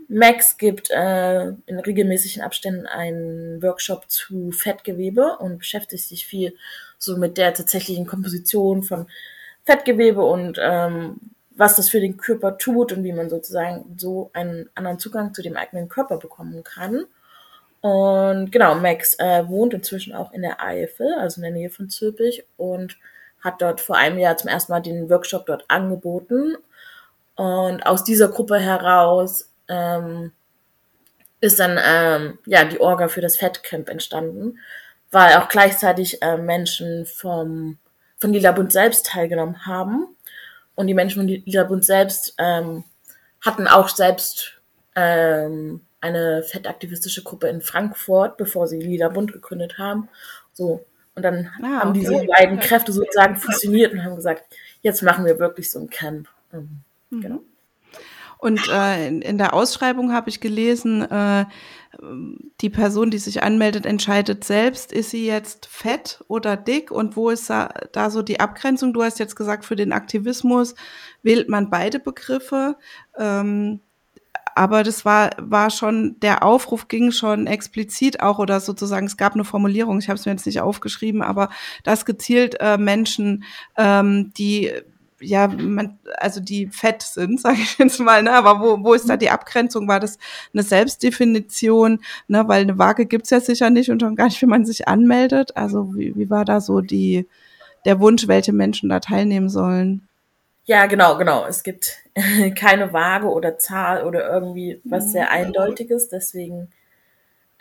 Max 0.09 0.57
gibt 0.59 0.91
äh, 0.91 1.49
in 1.67 1.79
regelmäßigen 1.79 2.43
Abständen 2.43 2.87
einen 2.87 3.63
Workshop 3.63 4.11
zu 4.11 4.51
Fettgewebe 4.51 5.37
und 5.39 5.59
beschäftigt 5.59 6.09
sich 6.09 6.27
viel 6.27 6.55
so 6.99 7.17
mit 7.17 7.39
der 7.39 7.55
tatsächlichen 7.55 8.07
Komposition 8.07 8.83
von 8.83 9.07
Fettgewebe 9.65 10.23
und 10.23 10.59
ähm, 10.61 11.21
was 11.55 11.77
das 11.77 11.89
für 11.89 12.01
den 12.01 12.17
Körper 12.17 12.59
tut 12.59 12.93
und 12.93 13.05
wie 13.05 13.13
man 13.13 13.31
sozusagen 13.31 13.97
so 13.97 14.31
einen 14.33 14.71
anderen 14.75 14.99
Zugang 14.99 15.35
zu 15.35 15.43
dem 15.43 15.57
eigenen 15.57 15.89
Körper 15.89 16.19
bekommen 16.19 16.65
kann. 16.65 17.05
Und 17.81 18.53
genau, 18.53 18.75
Max 18.77 19.19
äh, 19.19 19.47
wohnt 19.49 19.75
inzwischen 19.75 20.15
auch 20.15 20.33
in 20.33 20.43
der 20.43 20.63
Eifel, 20.63 21.15
also 21.19 21.39
in 21.39 21.43
der 21.43 21.51
Nähe 21.51 21.71
von 21.71 21.91
Zülpich 21.91 22.45
und 22.57 22.97
hat 23.41 23.61
dort 23.61 23.81
vor 23.81 23.97
einem 23.97 24.19
Jahr 24.19 24.37
zum 24.37 24.49
ersten 24.49 24.73
Mal 24.73 24.81
den 24.81 25.11
Workshop 25.11 25.47
dort 25.47 25.65
angeboten. 25.69 26.57
Und 27.35 27.85
aus 27.85 28.05
dieser 28.05 28.29
Gruppe 28.29 28.59
heraus 28.59 29.52
ähm, 29.69 30.33
ist 31.41 31.59
dann 31.59 31.79
ähm, 31.85 32.39
ja 32.47 32.65
die 32.65 32.81
Orga 32.81 33.09
für 33.09 33.21
das 33.21 33.37
Fettcamp 33.37 33.89
entstanden, 33.89 34.59
weil 35.11 35.37
auch 35.37 35.49
gleichzeitig 35.49 36.23
äh, 36.23 36.37
Menschen 36.37 37.07
vom 37.07 37.79
von 38.19 38.33
Lila 38.33 38.53
Bund 38.53 38.73
selbst 38.73 39.07
teilgenommen 39.07 39.67
haben 39.67 40.07
und 40.77 40.87
die 40.87 40.95
Menschen 40.95 41.23
von 41.23 41.29
Lila 41.29 41.65
Bund 41.65 41.85
selbst 41.85 42.35
ähm, 42.39 42.85
hatten 43.41 43.67
auch 43.67 43.89
selbst 43.89 44.61
ähm, 44.95 45.81
eine 46.01 46.43
fettaktivistische 46.45 47.25
Gruppe 47.25 47.49
in 47.49 47.61
Frankfurt, 47.61 48.37
bevor 48.37 48.69
sie 48.69 48.81
Lila 48.81 49.09
Bund 49.09 49.33
gegründet 49.33 49.79
haben. 49.79 50.09
So 50.53 50.85
und 51.15 51.23
dann 51.23 51.51
ah, 51.63 51.81
haben 51.81 51.91
okay. 51.91 52.01
diese 52.01 52.27
beiden 52.27 52.59
Kräfte 52.59 52.93
sozusagen 52.93 53.37
fusioniert 53.37 53.93
und 53.93 54.05
haben 54.05 54.17
gesagt, 54.17 54.45
jetzt 54.81 55.03
machen 55.03 55.25
wir 55.25 55.39
wirklich 55.39 55.71
so 55.71 55.79
ein 55.81 55.91
Camp. 55.91 56.29
Ähm, 56.53 56.81
mhm. 57.11 57.21
Genau. 57.21 57.41
Und 58.43 58.69
äh, 58.69 59.07
in, 59.07 59.23
in, 59.23 59.39
der 59.39 59.55
Ausschreibung 59.55 60.13
habe 60.13 60.29
ich 60.29 60.41
gelesen, 60.41 61.03
äh, 61.03 61.45
die 62.61 62.71
Person, 62.71 63.13
die 63.13 63.19
sich 63.19 63.45
anmeldet, 63.45 63.87
entscheidet 63.87 64.43
selbst, 64.43 64.93
ist 64.93 65.11
sie 65.11 65.25
jetzt 65.25 65.67
fett 65.67 66.25
oder 66.27 66.57
dick 66.57 66.91
und 66.91 67.15
wo 67.17 67.31
ist 67.31 67.49
da, 67.49 67.73
da 67.93 68.11
so 68.11 68.21
die 68.21 68.41
Abgrenzung? 68.41 68.95
Du 68.95 69.05
hast 69.05 69.21
jetzt 69.21 69.37
gesagt, 69.37 69.65
für 69.65 69.77
den 69.77 69.93
Aktivismus 69.93 70.75
wählt 71.23 71.49
man 71.49 71.71
beide 71.71 72.01
Begriffe. 72.01 72.75
Ähm, 73.17 73.79
aber 74.57 74.83
das 74.83 75.05
war, 75.05 75.31
war 75.39 75.71
schon, 75.71 76.19
der 76.19 76.43
Aufruf 76.43 76.89
ging 76.89 77.13
schon 77.13 77.47
explizit 77.47 78.23
auch 78.23 78.41
oder 78.41 78.59
sozusagen, 78.59 79.07
es 79.07 79.17
gab 79.17 79.35
eine 79.35 79.45
Formulierung, 79.45 80.01
ich 80.01 80.09
habe 80.09 80.19
es 80.19 80.27
mir 80.27 80.33
jetzt 80.33 80.47
nicht 80.47 80.61
aufgeschrieben, 80.61 81.23
aber 81.23 81.49
das 81.85 82.05
gezielt 82.05 82.57
äh, 82.59 82.77
Menschen, 82.77 83.45
ähm, 83.77 84.33
die 84.37 84.73
ja, 85.23 85.49
man, 85.49 85.99
also 86.19 86.41
die 86.41 86.67
fett 86.67 87.03
sind, 87.03 87.41
sage 87.41 87.59
ich 87.59 87.79
jetzt 87.79 88.01
mal, 88.01 88.23
ne? 88.23 88.33
aber 88.33 88.61
wo, 88.61 88.83
wo 88.85 88.95
ist 88.95 89.09
da 89.09 89.17
die 89.17 89.31
Abgrenzung? 89.31 89.89
War 89.89 90.01
das 90.01 90.19
eine 90.53 90.63
Selbstdefinition? 90.63 92.01
Ne? 92.29 92.49
Weil 92.49 92.63
eine 92.63 92.79
Waage 92.79 93.07
gibt's 93.07 93.31
ja 93.31 93.41
sicher 93.41 93.71
nicht 93.71 93.91
und 93.91 94.01
schon 94.01 94.17
gar 94.17 94.27
nicht, 94.27 94.41
wie 94.43 94.47
man 94.47 94.65
sich 94.65 94.89
anmeldet. 94.89 95.57
Also 95.57 95.95
wie, 95.95 96.15
wie 96.17 96.31
war 96.31 96.45
da 96.45 96.61
so 96.61 96.81
die, 96.81 97.27
der 97.85 98.01
Wunsch, 98.01 98.29
welche 98.29 98.53
Menschen 98.53 98.89
da 98.89 99.01
teilnehmen 99.01 99.49
sollen? 99.49 100.09
Ja, 100.65 100.87
genau, 100.87 101.19
genau. 101.19 101.47
Es 101.47 101.63
gibt 101.63 101.97
keine 102.57 102.93
Waage 102.93 103.29
oder 103.29 103.59
Zahl 103.59 104.05
oder 104.05 104.29
irgendwie 104.29 104.81
was 104.85 105.13
sehr 105.13 105.25
mhm. 105.25 105.33
Eindeutiges. 105.33 106.09
Deswegen 106.09 106.69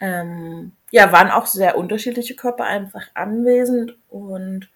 ähm, 0.00 0.72
ja, 0.90 1.12
waren 1.12 1.30
auch 1.30 1.46
sehr 1.46 1.78
unterschiedliche 1.78 2.34
Körper 2.34 2.64
einfach 2.64 3.08
anwesend 3.14 3.96
und 4.08 4.68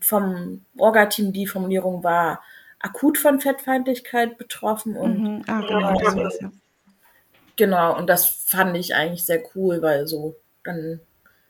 vom 0.00 0.64
Orga-Team 0.76 1.32
die 1.32 1.46
Formulierung 1.46 2.02
war 2.02 2.42
akut 2.80 3.18
von 3.18 3.40
Fettfeindlichkeit 3.40 4.38
betroffen 4.38 4.96
und 4.96 5.22
mhm. 5.22 5.44
ah, 5.46 5.60
genau, 5.60 5.98
das 5.98 6.16
war's, 6.16 6.40
ja. 6.40 6.52
genau, 7.56 7.96
und 7.96 8.08
das 8.08 8.26
fand 8.26 8.76
ich 8.76 8.94
eigentlich 8.94 9.24
sehr 9.24 9.42
cool, 9.54 9.82
weil 9.82 10.06
so 10.06 10.36
dann 10.64 11.00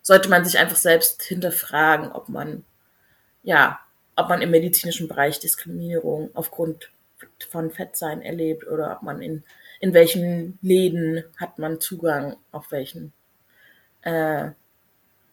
sollte 0.02 0.28
man 0.28 0.44
sich 0.44 0.58
einfach 0.58 0.76
selbst 0.76 1.22
hinterfragen, 1.22 2.12
ob 2.12 2.28
man 2.28 2.64
ja, 3.42 3.80
ob 4.14 4.28
man 4.28 4.42
im 4.42 4.50
medizinischen 4.50 5.08
Bereich 5.08 5.40
Diskriminierung 5.40 6.30
aufgrund 6.34 6.90
von 7.50 7.70
Fettsein 7.70 8.22
erlebt 8.22 8.66
oder 8.66 8.96
ob 8.96 9.02
man 9.02 9.22
in 9.22 9.42
in 9.80 9.94
welchen 9.94 10.58
Läden 10.62 11.24
hat 11.36 11.58
man 11.58 11.80
Zugang, 11.80 12.36
auf 12.50 12.70
welchen 12.70 13.12
äh, 14.02 14.50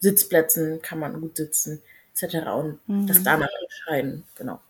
Sitzplätzen 0.00 0.82
kann 0.82 0.98
man 0.98 1.20
gut 1.20 1.36
sitzen 1.36 1.82
etc. 2.14 2.46
und 2.48 2.78
mhm. 2.86 3.06
das 3.06 3.22
danach 3.22 3.48
entscheiden, 3.62 4.24
genau. 4.36 4.60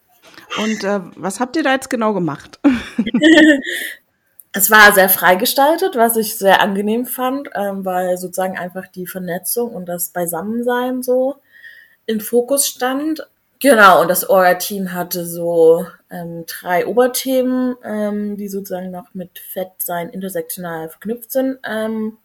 Und 0.59 0.85
äh, 0.85 1.01
was 1.17 1.41
habt 1.41 1.57
ihr 1.57 1.63
da 1.63 1.73
jetzt 1.73 1.91
genau 1.91 2.15
gemacht? 2.15 2.59
es 4.53 4.71
war 4.71 4.93
sehr 4.93 5.09
freigestaltet, 5.09 5.97
was 5.97 6.17
ich 6.17 6.37
sehr 6.37 6.61
angenehm 6.61 7.07
fand, 7.07 7.51
ähm, 7.55 7.85
weil 7.85 8.17
sozusagen 8.17 8.57
einfach 8.57 8.87
die 8.87 9.07
Vernetzung 9.07 9.75
und 9.75 9.87
das 9.87 10.11
Beisammensein 10.11 11.03
so 11.03 11.37
im 12.07 12.21
Fokus 12.21 12.67
stand. 12.67 13.27
Genau, 13.61 14.03
und 14.03 14.09
das 14.09 14.29
Orga-Team 14.29 14.93
hatte 14.93 15.27
so 15.27 15.87
ähm, 16.11 16.45
drei 16.47 16.87
Oberthemen, 16.87 17.77
ähm, 17.83 18.37
die 18.37 18.49
sozusagen 18.49 18.91
noch 18.91 19.15
mit 19.15 19.39
Fettsein 19.39 20.11
intersektional 20.11 20.89
verknüpft 20.89 21.33
sind, 21.33 21.59
ähm, 21.65 22.19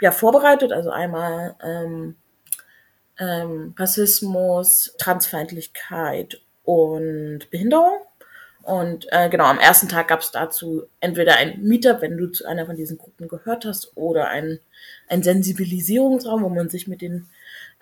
ja, 0.00 0.10
vorbereitet. 0.10 0.72
Also 0.72 0.90
einmal 0.90 1.54
ähm, 1.62 2.16
ähm, 3.18 3.74
Rassismus, 3.78 4.94
Transfeindlichkeit 4.98 6.40
und 6.64 7.50
Behinderung. 7.50 7.98
Und 8.62 9.06
äh, 9.10 9.28
genau, 9.28 9.44
am 9.44 9.58
ersten 9.58 9.88
Tag 9.88 10.08
gab 10.08 10.20
es 10.20 10.30
dazu 10.30 10.84
entweder 11.00 11.36
ein 11.36 11.62
Meetup, 11.62 12.00
wenn 12.00 12.16
du 12.16 12.28
zu 12.28 12.46
einer 12.46 12.64
von 12.64 12.76
diesen 12.76 12.96
Gruppen 12.96 13.28
gehört 13.28 13.66
hast, 13.66 13.94
oder 13.96 14.28
ein, 14.28 14.58
ein 15.08 15.22
Sensibilisierungsraum, 15.22 16.42
wo 16.42 16.48
man 16.48 16.70
sich 16.70 16.88
mit 16.88 17.02
dem 17.02 17.26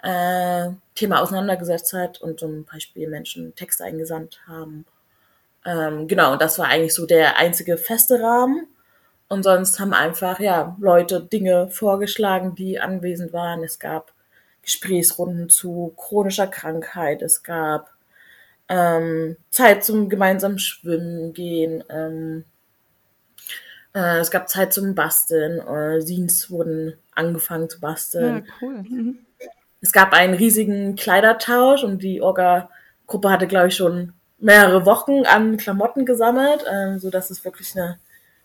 äh, 0.03 0.71
Thema 0.97 1.23
auseinandergesetzt 1.23 1.93
hat 1.93 2.21
und 2.21 2.41
zum 2.41 2.65
Beispiel 2.65 3.09
Menschen 3.09 3.55
Texte 3.55 3.85
eingesandt 3.85 4.41
haben. 4.49 4.85
Ähm, 5.65 6.09
genau, 6.09 6.33
und 6.33 6.43
das 6.43 6.59
war 6.59 6.67
eigentlich 6.67 6.95
so 6.95 7.07
der 7.07 7.37
einzige 7.37 7.77
feste 7.77 8.21
Rahmen. 8.21 8.67
Und 9.29 9.45
sonst 9.45 9.81
haben 9.81 9.95
einfach, 9.95 10.41
ja, 10.41 10.77
Leute 10.81 11.23
Dinge 11.23 11.69
vorgeschlagen, 11.71 12.55
die 12.55 12.81
anwesend 12.81 13.33
waren. 13.33 13.63
Es 13.63 13.79
gab 13.79 14.13
Gesprächsrunden 14.63 15.49
zu 15.49 15.93
chronischer 15.97 16.47
Krankheit. 16.47 17.23
Es 17.23 17.43
gab 17.43 17.91
ähm, 18.69 19.37
Zeit 19.51 19.85
zum 19.85 20.09
gemeinsamen 20.09 20.59
Schwimmen 20.59 21.33
gehen. 21.33 21.85
Ähm, 21.91 22.45
äh, 23.95 24.19
es 24.19 24.31
gab 24.31 24.49
Zeit 24.49 24.73
zum 24.73 24.95
Basteln. 24.95 25.59
Äh, 25.59 26.01
Scenes 26.01 26.51
wurden 26.51 26.95
angefangen 27.15 27.69
zu 27.69 27.81
basteln. 27.81 28.45
Ja, 28.47 28.53
cool. 28.61 28.83
Mhm. 28.83 29.19
Es 29.81 29.93
gab 29.93 30.13
einen 30.13 30.35
riesigen 30.35 30.95
Kleidertausch 30.95 31.83
und 31.83 32.03
die 32.03 32.23
Orga-Gruppe 32.23 33.31
hatte, 33.31 33.49
glaube 33.49 33.69
ich, 33.69 33.75
schon 33.77 34.13
mehrere 34.39 34.87
Wochen 34.87 35.25
an 35.27 35.57
Klamotten 35.57 36.07
gesammelt, 36.07 36.65
äh, 36.67 36.99
so 36.99 37.11
dass 37.11 37.31
es 37.31 37.45
wirklich 37.45 37.77
eine 37.77 37.99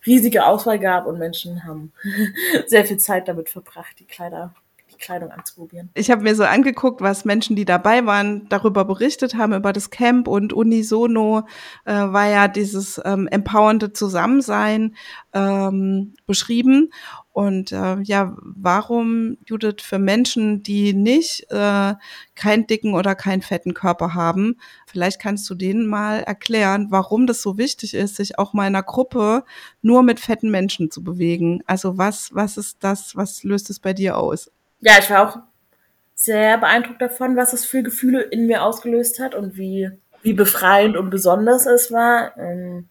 riesige 0.05 0.45
Auswahl 0.45 0.79
gab 0.79 1.05
und 1.05 1.19
Menschen 1.19 1.63
haben 1.63 1.91
sehr 2.67 2.85
viel 2.85 2.97
Zeit 2.97 3.27
damit 3.27 3.49
verbracht, 3.49 3.99
die 3.99 4.05
Kleider 4.05 4.53
Kleidung 4.97 5.31
anzuprobieren. 5.31 5.89
Ich 5.93 6.11
habe 6.11 6.23
mir 6.23 6.35
so 6.35 6.43
angeguckt, 6.43 7.01
was 7.01 7.25
Menschen, 7.25 7.55
die 7.55 7.65
dabei 7.65 8.05
waren, 8.05 8.47
darüber 8.49 8.85
berichtet 8.85 9.35
haben, 9.35 9.53
über 9.53 9.73
das 9.73 9.89
Camp 9.89 10.27
und 10.27 10.53
unisono 10.53 11.43
äh, 11.85 11.93
war 11.93 12.27
ja 12.27 12.47
dieses 12.47 13.01
ähm, 13.05 13.27
empowernde 13.27 13.93
Zusammensein 13.93 14.95
ähm, 15.33 16.13
beschrieben. 16.25 16.89
Und 17.37 17.71
äh, 17.71 17.99
ja, 18.01 18.35
warum, 18.41 19.37
Judith, 19.45 19.83
für 19.83 19.99
Menschen, 19.99 20.63
die 20.63 20.93
nicht 20.93 21.45
äh, 21.51 21.93
keinen 22.33 22.65
dicken 22.65 22.95
oder 22.95 23.13
keinen 23.13 23.43
fetten 23.43 23.75
Körper 23.75 24.15
haben, 24.15 24.55
vielleicht 24.87 25.21
kannst 25.21 25.47
du 25.47 25.53
denen 25.53 25.85
mal 25.85 26.21
erklären, 26.21 26.87
warum 26.89 27.27
das 27.27 27.43
so 27.43 27.59
wichtig 27.59 27.93
ist, 27.93 28.15
sich 28.15 28.39
auch 28.39 28.53
mal 28.53 28.63
in 28.63 28.75
einer 28.75 28.81
Gruppe 28.81 29.43
nur 29.83 30.01
mit 30.01 30.19
fetten 30.19 30.49
Menschen 30.49 30.89
zu 30.89 31.03
bewegen. 31.03 31.61
Also 31.67 31.99
was, 31.99 32.33
was 32.33 32.57
ist 32.57 32.77
das, 32.79 33.15
was 33.15 33.43
löst 33.43 33.69
es 33.69 33.79
bei 33.79 33.93
dir 33.93 34.17
aus? 34.17 34.49
Ja, 34.81 34.93
ich 34.99 35.09
war 35.09 35.27
auch 35.27 35.37
sehr 36.15 36.57
beeindruckt 36.57 37.01
davon, 37.01 37.37
was 37.37 37.53
es 37.53 37.65
für 37.65 37.83
Gefühle 37.83 38.21
in 38.21 38.47
mir 38.47 38.63
ausgelöst 38.63 39.19
hat 39.19 39.35
und 39.35 39.57
wie, 39.57 39.91
wie 40.23 40.33
befreiend 40.33 40.97
und 40.97 41.09
besonders 41.09 41.65
es 41.65 41.91
war. 41.91 42.35
Ähm, 42.37 42.89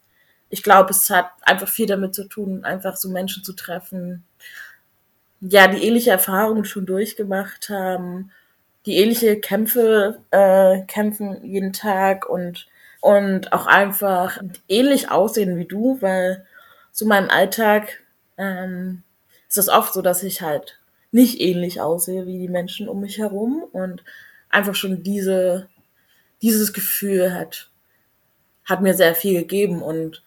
ich 0.48 0.62
glaube, 0.62 0.90
es 0.90 1.10
hat 1.10 1.30
einfach 1.42 1.68
viel 1.68 1.86
damit 1.86 2.14
zu 2.14 2.28
tun, 2.28 2.64
einfach 2.64 2.96
so 2.96 3.10
Menschen 3.10 3.42
zu 3.42 3.52
treffen, 3.52 4.24
ja, 5.40 5.68
die 5.68 5.84
ähnliche 5.84 6.10
Erfahrungen 6.10 6.64
schon 6.64 6.86
durchgemacht 6.86 7.68
haben, 7.68 8.30
die 8.86 8.96
ähnliche 8.96 9.40
Kämpfe 9.40 10.20
äh, 10.30 10.82
kämpfen 10.86 11.44
jeden 11.44 11.72
Tag 11.72 12.28
und, 12.28 12.66
und 13.00 13.52
auch 13.52 13.66
einfach 13.66 14.40
ähnlich 14.68 15.10
aussehen 15.10 15.58
wie 15.58 15.66
du, 15.66 16.00
weil 16.00 16.46
so 16.92 17.06
meinem 17.06 17.28
Alltag 17.28 18.02
ähm, 18.38 19.02
ist 19.48 19.58
es 19.58 19.68
oft 19.68 19.92
so, 19.92 20.02
dass 20.02 20.22
ich 20.22 20.42
halt 20.42 20.78
nicht 21.12 21.40
ähnlich 21.40 21.80
aussehe 21.80 22.26
wie 22.26 22.38
die 22.38 22.48
Menschen 22.48 22.88
um 22.88 23.00
mich 23.00 23.18
herum 23.18 23.62
und 23.72 24.04
einfach 24.50 24.74
schon 24.74 25.02
diese, 25.02 25.68
dieses 26.42 26.72
Gefühl 26.72 27.34
hat, 27.34 27.70
hat 28.64 28.82
mir 28.82 28.94
sehr 28.94 29.14
viel 29.14 29.40
gegeben 29.40 29.82
und 29.82 30.22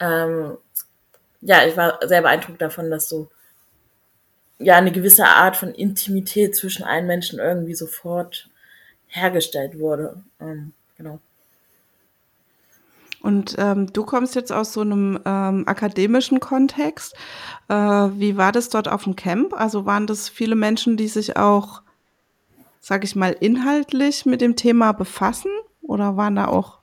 ähm, 0.00 0.56
ja, 1.40 1.66
ich 1.66 1.76
war 1.76 1.98
sehr 2.06 2.22
beeindruckt 2.22 2.60
davon, 2.62 2.90
dass 2.90 3.08
so 3.08 3.30
ja 4.58 4.76
eine 4.76 4.92
gewisse 4.92 5.26
Art 5.26 5.56
von 5.56 5.74
Intimität 5.74 6.56
zwischen 6.56 6.84
allen 6.84 7.06
Menschen 7.06 7.38
irgendwie 7.38 7.74
sofort 7.74 8.48
hergestellt 9.08 9.78
wurde. 9.78 10.22
Ähm, 10.40 10.72
genau. 10.96 11.20
Und 13.24 13.54
ähm, 13.56 13.90
du 13.90 14.04
kommst 14.04 14.34
jetzt 14.34 14.52
aus 14.52 14.74
so 14.74 14.82
einem 14.82 15.18
ähm, 15.24 15.66
akademischen 15.66 16.40
Kontext. 16.40 17.14
Äh, 17.70 17.74
wie 17.74 18.36
war 18.36 18.52
das 18.52 18.68
dort 18.68 18.86
auf 18.86 19.04
dem 19.04 19.16
Camp? 19.16 19.54
Also 19.54 19.86
waren 19.86 20.06
das 20.06 20.28
viele 20.28 20.54
Menschen, 20.56 20.98
die 20.98 21.08
sich 21.08 21.38
auch, 21.38 21.80
sag 22.80 23.02
ich 23.02 23.16
mal, 23.16 23.34
inhaltlich 23.40 24.26
mit 24.26 24.42
dem 24.42 24.56
Thema 24.56 24.92
befassen? 24.92 25.50
Oder 25.80 26.18
waren 26.18 26.36
da 26.36 26.48
auch 26.48 26.80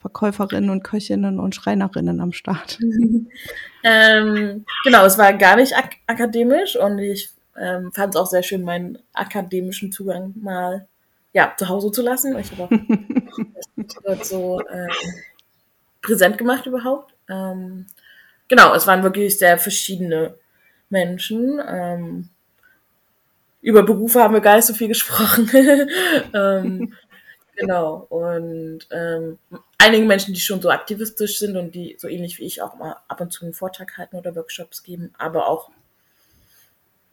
Verkäuferinnen 0.00 0.68
und 0.68 0.84
Köchinnen 0.84 1.40
und 1.40 1.54
Schreinerinnen 1.54 2.20
am 2.20 2.32
Start? 2.32 2.78
ähm, 3.82 4.66
genau, 4.84 5.06
es 5.06 5.16
war 5.16 5.32
gar 5.32 5.56
nicht 5.56 5.74
ak 5.74 5.92
akademisch 6.06 6.76
und 6.76 6.98
ich 6.98 7.30
ähm, 7.58 7.90
fand 7.90 8.14
es 8.14 8.20
auch 8.20 8.26
sehr 8.26 8.42
schön, 8.42 8.64
meinen 8.64 8.98
akademischen 9.14 9.92
Zugang 9.92 10.34
mal 10.36 10.86
ja, 11.32 11.54
zu 11.56 11.70
Hause 11.70 11.90
zu 11.90 12.02
lassen. 12.02 12.38
Ich 12.38 12.52
habe 12.52 12.68
auch 14.06 14.22
so 14.22 14.60
ähm, 14.70 14.90
präsent 16.04 16.38
gemacht 16.38 16.66
überhaupt. 16.66 17.14
Ähm, 17.28 17.86
genau, 18.48 18.74
es 18.74 18.86
waren 18.86 19.02
wirklich 19.02 19.38
sehr 19.38 19.58
verschiedene 19.58 20.36
Menschen. 20.90 21.60
Ähm, 21.66 22.28
über 23.60 23.82
Berufe 23.82 24.22
haben 24.22 24.34
wir 24.34 24.40
gar 24.40 24.56
nicht 24.56 24.66
so 24.66 24.74
viel 24.74 24.88
gesprochen. 24.88 25.50
ähm, 26.34 26.92
genau. 27.56 28.06
Und 28.10 28.86
ähm, 28.90 29.38
einige 29.78 30.04
Menschen, 30.04 30.34
die 30.34 30.40
schon 30.40 30.60
so 30.60 30.70
aktivistisch 30.70 31.38
sind 31.38 31.56
und 31.56 31.74
die 31.74 31.96
so 31.98 32.06
ähnlich 32.06 32.38
wie 32.38 32.44
ich 32.44 32.62
auch 32.62 32.76
mal 32.76 32.96
ab 33.08 33.20
und 33.20 33.32
zu 33.32 33.44
einen 33.44 33.54
Vortrag 33.54 33.96
halten 33.96 34.16
oder 34.16 34.36
Workshops 34.36 34.82
geben, 34.82 35.12
aber 35.18 35.48
auch 35.48 35.70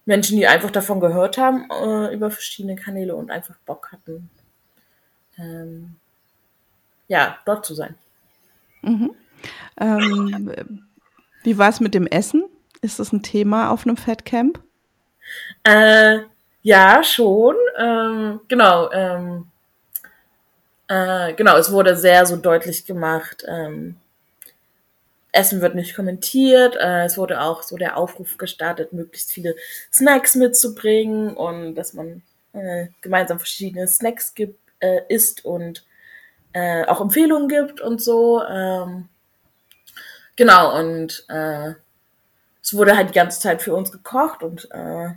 Menschen, 0.05 0.37
die 0.37 0.47
einfach 0.47 0.71
davon 0.71 0.99
gehört 0.99 1.37
haben 1.37 1.69
äh, 1.69 2.13
über 2.13 2.31
verschiedene 2.31 2.75
Kanäle 2.75 3.15
und 3.15 3.31
einfach 3.31 3.55
Bock 3.65 3.91
hatten, 3.91 4.29
ähm, 5.37 5.95
ja, 7.07 7.37
dort 7.45 7.65
zu 7.65 7.75
sein. 7.75 7.95
Mhm. 8.81 9.11
Ähm, 9.79 10.85
wie 11.43 11.57
war 11.57 11.69
es 11.69 11.79
mit 11.79 11.93
dem 11.93 12.07
Essen? 12.07 12.45
Ist 12.81 12.99
das 12.99 13.11
ein 13.11 13.23
Thema 13.23 13.71
auf 13.71 13.85
einem 13.85 13.97
Fettcamp? 13.97 14.61
Äh, 15.63 16.19
ja, 16.61 17.03
schon. 17.03 17.55
Ähm, 17.77 18.41
genau. 18.47 18.91
Ähm, 18.91 19.47
äh, 20.87 21.33
genau, 21.33 21.57
es 21.57 21.71
wurde 21.71 21.95
sehr 21.95 22.25
so 22.25 22.35
deutlich 22.35 22.85
gemacht. 22.85 23.43
Ähm, 23.47 23.95
Essen 25.31 25.61
wird 25.61 25.75
nicht 25.75 25.95
kommentiert. 25.95 26.75
Äh, 26.75 27.05
es 27.05 27.17
wurde 27.17 27.41
auch 27.41 27.63
so 27.63 27.77
der 27.77 27.97
Aufruf 27.97 28.37
gestartet, 28.37 28.93
möglichst 28.93 29.31
viele 29.31 29.55
Snacks 29.91 30.35
mitzubringen 30.35 31.35
und 31.35 31.75
dass 31.75 31.93
man 31.93 32.21
äh, 32.53 32.87
gemeinsam 33.01 33.39
verschiedene 33.39 33.87
Snacks 33.87 34.33
gibt, 34.33 34.59
äh, 34.79 35.01
isst 35.07 35.45
und 35.45 35.85
äh, 36.53 36.85
auch 36.85 37.01
Empfehlungen 37.01 37.47
gibt 37.47 37.81
und 37.81 38.01
so. 38.01 38.43
Ähm, 38.43 39.09
genau, 40.35 40.77
und 40.79 41.25
äh, 41.29 41.73
es 42.61 42.73
wurde 42.73 42.95
halt 42.95 43.09
die 43.09 43.15
ganze 43.15 43.39
Zeit 43.39 43.61
für 43.61 43.73
uns 43.73 43.91
gekocht 43.91 44.43
und 44.43 44.69
äh, 44.71 45.09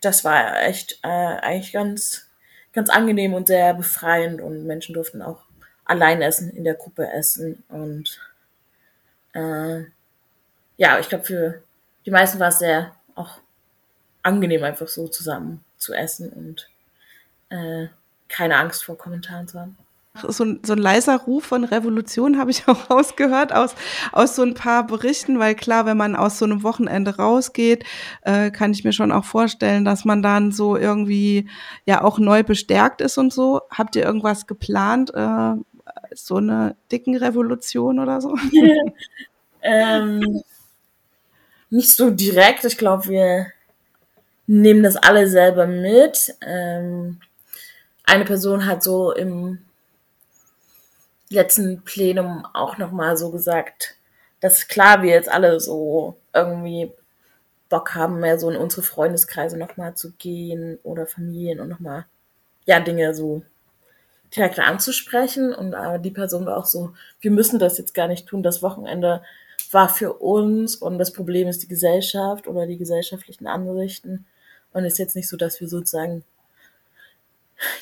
das 0.00 0.24
war 0.24 0.62
echt 0.62 0.98
äh, 1.02 1.08
eigentlich 1.08 1.72
ganz, 1.72 2.26
ganz 2.72 2.88
angenehm 2.88 3.34
und 3.34 3.46
sehr 3.46 3.74
befreiend 3.74 4.40
und 4.40 4.66
Menschen 4.66 4.94
durften 4.94 5.22
auch 5.22 5.42
allein 5.84 6.22
essen, 6.22 6.50
in 6.50 6.64
der 6.64 6.74
Gruppe 6.74 7.10
essen 7.10 7.62
und 7.68 8.18
äh, 9.32 9.84
ja, 10.76 10.98
ich 10.98 11.08
glaube, 11.08 11.24
für 11.24 11.62
die 12.06 12.10
meisten 12.10 12.38
war 12.38 12.48
es 12.48 12.58
sehr 12.58 12.94
auch 13.14 13.38
angenehm, 14.22 14.64
einfach 14.64 14.88
so 14.88 15.08
zusammen 15.08 15.64
zu 15.76 15.92
essen 15.92 16.30
und 16.32 16.68
äh, 17.50 17.88
keine 18.28 18.56
Angst 18.56 18.84
vor 18.84 18.96
Kommentaren 18.96 19.48
zu 19.48 19.60
haben. 19.60 19.76
So 20.28 20.44
ein, 20.44 20.60
so 20.64 20.72
ein 20.74 20.78
leiser 20.78 21.16
Ruf 21.18 21.44
von 21.44 21.64
Revolution 21.64 22.38
habe 22.38 22.50
ich 22.50 22.64
auch 22.68 22.90
rausgehört 22.90 23.52
aus, 23.52 23.74
aus 24.12 24.36
so 24.36 24.42
ein 24.42 24.54
paar 24.54 24.86
Berichten, 24.86 25.38
weil 25.38 25.54
klar, 25.54 25.86
wenn 25.86 25.96
man 25.96 26.16
aus 26.16 26.38
so 26.38 26.44
einem 26.44 26.62
Wochenende 26.62 27.16
rausgeht, 27.16 27.84
äh, 28.22 28.50
kann 28.50 28.72
ich 28.72 28.84
mir 28.84 28.92
schon 28.92 29.12
auch 29.12 29.24
vorstellen, 29.24 29.84
dass 29.84 30.04
man 30.04 30.22
dann 30.22 30.52
so 30.52 30.76
irgendwie 30.76 31.48
ja 31.84 32.02
auch 32.02 32.18
neu 32.18 32.42
bestärkt 32.42 33.00
ist 33.00 33.18
und 33.18 33.32
so. 33.32 33.62
Habt 33.70 33.96
ihr 33.96 34.04
irgendwas 34.04 34.46
geplant? 34.46 35.12
Äh, 35.14 35.54
so 36.14 36.36
eine 36.36 36.76
dicken 36.90 37.16
Revolution 37.16 37.98
oder 37.98 38.20
so? 38.20 38.36
ähm, 39.62 40.42
nicht 41.70 41.90
so 41.90 42.10
direkt. 42.10 42.64
Ich 42.64 42.78
glaube, 42.78 43.08
wir 43.08 43.46
nehmen 44.46 44.82
das 44.82 44.96
alle 44.96 45.28
selber 45.28 45.66
mit. 45.66 46.34
Ähm, 46.44 47.20
eine 48.04 48.24
Person 48.24 48.66
hat 48.66 48.82
so 48.82 49.12
im 49.12 49.58
letzten 51.30 51.82
Plenum 51.84 52.44
auch 52.52 52.76
nochmal 52.78 53.16
so 53.16 53.30
gesagt, 53.30 53.96
dass 54.40 54.68
klar 54.68 55.02
wir 55.02 55.10
jetzt 55.10 55.28
alle 55.28 55.60
so 55.60 56.16
irgendwie 56.34 56.92
Bock 57.68 57.94
haben, 57.94 58.20
mehr 58.20 58.38
so 58.38 58.50
in 58.50 58.56
unsere 58.56 58.82
Freundeskreise 58.82 59.56
nochmal 59.56 59.94
zu 59.94 60.12
gehen 60.12 60.78
oder 60.82 61.06
Familien 61.06 61.60
und 61.60 61.68
nochmal, 61.68 62.06
ja, 62.66 62.80
Dinge 62.80 63.14
so 63.14 63.42
direkt 64.34 64.58
anzusprechen. 64.58 65.54
Und 65.54 65.74
aber 65.74 65.98
die 65.98 66.10
Person 66.10 66.46
war 66.46 66.56
auch 66.56 66.66
so, 66.66 66.92
wir 67.20 67.30
müssen 67.30 67.58
das 67.58 67.78
jetzt 67.78 67.94
gar 67.94 68.08
nicht 68.08 68.26
tun. 68.26 68.42
Das 68.42 68.62
Wochenende 68.62 69.22
war 69.70 69.88
für 69.88 70.14
uns 70.14 70.74
und 70.76 70.98
das 70.98 71.12
Problem 71.12 71.46
ist 71.46 71.62
die 71.62 71.68
Gesellschaft 71.68 72.48
oder 72.48 72.66
die 72.66 72.78
gesellschaftlichen 72.78 73.46
Ansichten. 73.46 74.26
Und 74.72 74.84
es 74.84 74.94
ist 74.94 74.98
jetzt 74.98 75.16
nicht 75.16 75.28
so, 75.28 75.36
dass 75.36 75.60
wir 75.60 75.68
sozusagen 75.68 76.24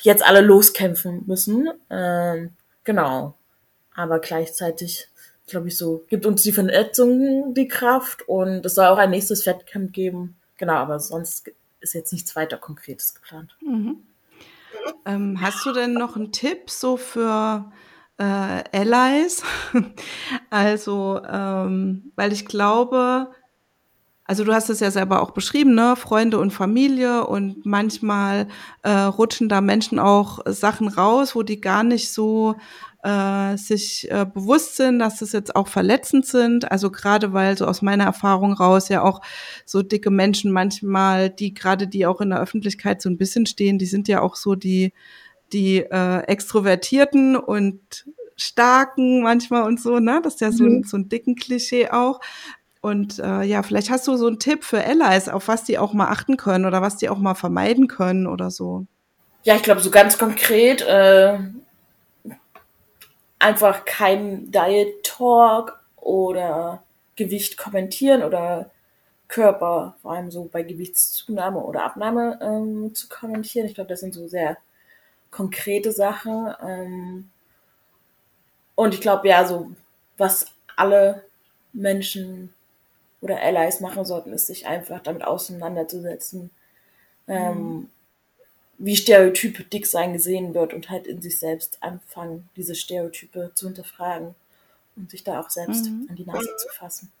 jetzt 0.01 0.25
alle 0.25 0.41
loskämpfen 0.41 1.23
müssen. 1.25 1.69
Ähm, 1.89 2.51
genau. 2.83 3.35
Aber 3.99 4.19
gleichzeitig, 4.19 5.09
glaube 5.45 5.67
ich, 5.67 5.77
so, 5.77 6.05
gibt 6.07 6.25
uns 6.25 6.41
die 6.41 6.53
Vernetzung 6.53 7.53
die 7.53 7.67
Kraft 7.67 8.25
und 8.29 8.65
es 8.65 8.75
soll 8.75 8.85
auch 8.85 8.97
ein 8.97 9.09
nächstes 9.09 9.43
Fettcamp 9.43 9.91
geben. 9.91 10.37
Genau, 10.55 10.75
aber 10.75 11.01
sonst 11.01 11.51
ist 11.81 11.95
jetzt 11.95 12.13
nichts 12.13 12.33
weiter 12.37 12.55
Konkretes 12.55 13.13
geplant. 13.13 13.57
Mhm. 13.59 13.97
Ähm, 15.05 15.41
hast 15.41 15.65
du 15.65 15.73
denn 15.73 15.95
noch 15.95 16.15
einen 16.15 16.31
Tipp 16.31 16.69
so 16.69 16.95
für 16.95 17.69
äh, 18.17 18.23
Allies? 18.71 19.43
also, 20.49 21.21
ähm, 21.29 22.13
weil 22.15 22.31
ich 22.31 22.45
glaube, 22.45 23.31
also 24.29 24.43
du 24.43 24.53
hast 24.53 24.69
es 24.69 24.79
ja 24.79 24.91
selber 24.91 25.23
auch 25.23 25.31
beschrieben, 25.31 25.73
ne? 25.73 25.95
Freunde 25.95 26.37
und 26.37 26.51
Familie 26.51 27.25
und 27.25 27.65
manchmal 27.65 28.47
äh, 28.83 28.91
rutschen 28.91 29.49
da 29.49 29.59
Menschen 29.59 29.97
auch 29.97 30.41
Sachen 30.45 30.87
raus, 30.87 31.33
wo 31.33 31.41
die 31.41 31.59
gar 31.59 31.83
nicht 31.83 32.13
so 32.13 32.55
äh, 33.01 33.57
sich 33.57 34.07
äh, 34.11 34.27
bewusst 34.31 34.75
sind, 34.75 34.99
dass 34.99 35.17
das 35.17 35.31
jetzt 35.31 35.55
auch 35.55 35.67
verletzend 35.67 36.27
sind. 36.27 36.71
Also 36.71 36.91
gerade 36.91 37.33
weil 37.33 37.57
so 37.57 37.65
aus 37.65 37.81
meiner 37.81 38.03
Erfahrung 38.03 38.53
raus 38.53 38.87
ja 38.89 39.01
auch 39.01 39.21
so 39.65 39.81
dicke 39.81 40.11
Menschen 40.11 40.51
manchmal, 40.51 41.31
die 41.31 41.55
gerade 41.55 41.87
die 41.87 42.05
auch 42.05 42.21
in 42.21 42.29
der 42.29 42.39
Öffentlichkeit 42.39 43.01
so 43.01 43.09
ein 43.09 43.17
bisschen 43.17 43.47
stehen, 43.47 43.79
die 43.79 43.87
sind 43.87 44.07
ja 44.07 44.21
auch 44.21 44.35
so 44.35 44.53
die 44.53 44.93
die 45.53 45.77
äh, 45.77 46.19
extrovertierten 46.27 47.35
und 47.35 48.05
starken 48.41 49.21
manchmal 49.21 49.63
und 49.63 49.79
so, 49.79 49.99
ne? 49.99 50.21
Das 50.23 50.35
ist 50.35 50.41
ja 50.41 50.51
so, 50.51 50.63
ein, 50.63 50.77
mhm. 50.77 50.83
so 50.83 50.97
ein 50.97 51.09
dicken 51.09 51.35
Klischee 51.35 51.89
auch. 51.89 52.19
Und 52.81 53.19
äh, 53.19 53.43
ja, 53.43 53.61
vielleicht 53.61 53.89
hast 53.89 54.07
du 54.07 54.15
so 54.15 54.27
einen 54.27 54.39
Tipp 54.39 54.63
für 54.63 54.83
Allies, 54.83 55.27
auf 55.27 55.47
was 55.47 55.63
die 55.65 55.77
auch 55.77 55.93
mal 55.93 56.07
achten 56.07 56.37
können 56.37 56.65
oder 56.65 56.81
was 56.81 56.97
die 56.97 57.09
auch 57.09 57.17
mal 57.17 57.35
vermeiden 57.35 57.87
können 57.87 58.25
oder 58.25 58.51
so. 58.51 58.85
Ja, 59.43 59.55
ich 59.55 59.63
glaube, 59.63 59.81
so 59.81 59.91
ganz 59.91 60.17
konkret 60.17 60.81
äh, 60.81 61.39
einfach 63.37 63.85
kein 63.85 64.51
Diet 64.51 65.03
Talk 65.03 65.79
oder 65.97 66.83
Gewicht 67.15 67.57
kommentieren 67.57 68.23
oder 68.23 68.71
Körper, 69.27 69.95
vor 70.01 70.13
allem 70.13 70.31
so 70.31 70.49
bei 70.51 70.63
Gewichtszunahme 70.63 71.59
oder 71.59 71.83
Abnahme 71.83 72.39
ähm, 72.41 72.95
zu 72.95 73.07
kommentieren. 73.09 73.67
Ich 73.67 73.75
glaube, 73.75 73.89
das 73.89 73.99
sind 73.99 74.13
so 74.13 74.27
sehr 74.27 74.57
konkrete 75.31 75.91
Sachen. 75.91 76.53
Ähm, 76.61 77.29
und 78.75 78.93
ich 78.93 79.01
glaube, 79.01 79.27
ja, 79.27 79.45
so 79.45 79.71
was 80.17 80.47
alle 80.75 81.23
Menschen 81.73 82.53
oder 83.21 83.41
Allies 83.41 83.79
machen 83.79 84.05
sollten, 84.05 84.33
ist 84.33 84.47
sich 84.47 84.65
einfach 84.65 85.01
damit 85.01 85.23
auseinanderzusetzen, 85.23 86.49
ähm, 87.27 87.57
mhm 87.57 87.89
wie 88.79 88.95
Stereotype 88.95 89.63
dick 89.63 89.85
sein 89.85 90.13
gesehen 90.13 90.53
wird 90.53 90.73
und 90.73 90.89
halt 90.89 91.05
in 91.05 91.21
sich 91.21 91.37
selbst 91.37 91.77
anfangen, 91.81 92.49
diese 92.55 92.75
Stereotype 92.75 93.51
zu 93.53 93.67
hinterfragen 93.67 94.35
und 94.95 95.11
sich 95.11 95.23
da 95.23 95.39
auch 95.39 95.49
selbst 95.49 95.85
mhm. 95.85 96.07
an 96.09 96.15
die 96.15 96.25
Nase 96.25 96.49
zu 96.57 96.69
fassen. 96.69 97.11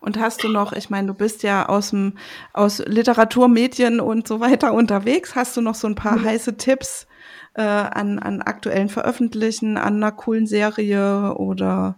Und 0.00 0.18
hast 0.18 0.42
du 0.42 0.48
noch, 0.48 0.72
ich 0.72 0.90
meine, 0.90 1.06
du 1.06 1.14
bist 1.14 1.44
ja 1.44 1.68
aus 1.68 1.90
dem, 1.90 2.18
aus 2.52 2.80
Literatur, 2.80 3.46
Medien 3.46 4.00
und 4.00 4.26
so 4.26 4.40
weiter 4.40 4.74
unterwegs, 4.74 5.36
hast 5.36 5.56
du 5.56 5.60
noch 5.60 5.76
so 5.76 5.86
ein 5.86 5.94
paar 5.94 6.18
mhm. 6.18 6.24
heiße 6.24 6.56
Tipps 6.56 7.06
äh, 7.54 7.62
an, 7.62 8.18
an 8.18 8.42
aktuellen 8.42 8.88
Veröffentlichen, 8.88 9.78
an 9.78 9.96
einer 9.96 10.10
coolen 10.10 10.48
Serie 10.48 11.36
oder 11.36 11.94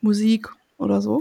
Musik 0.00 0.48
oder 0.78 1.02
so? 1.02 1.20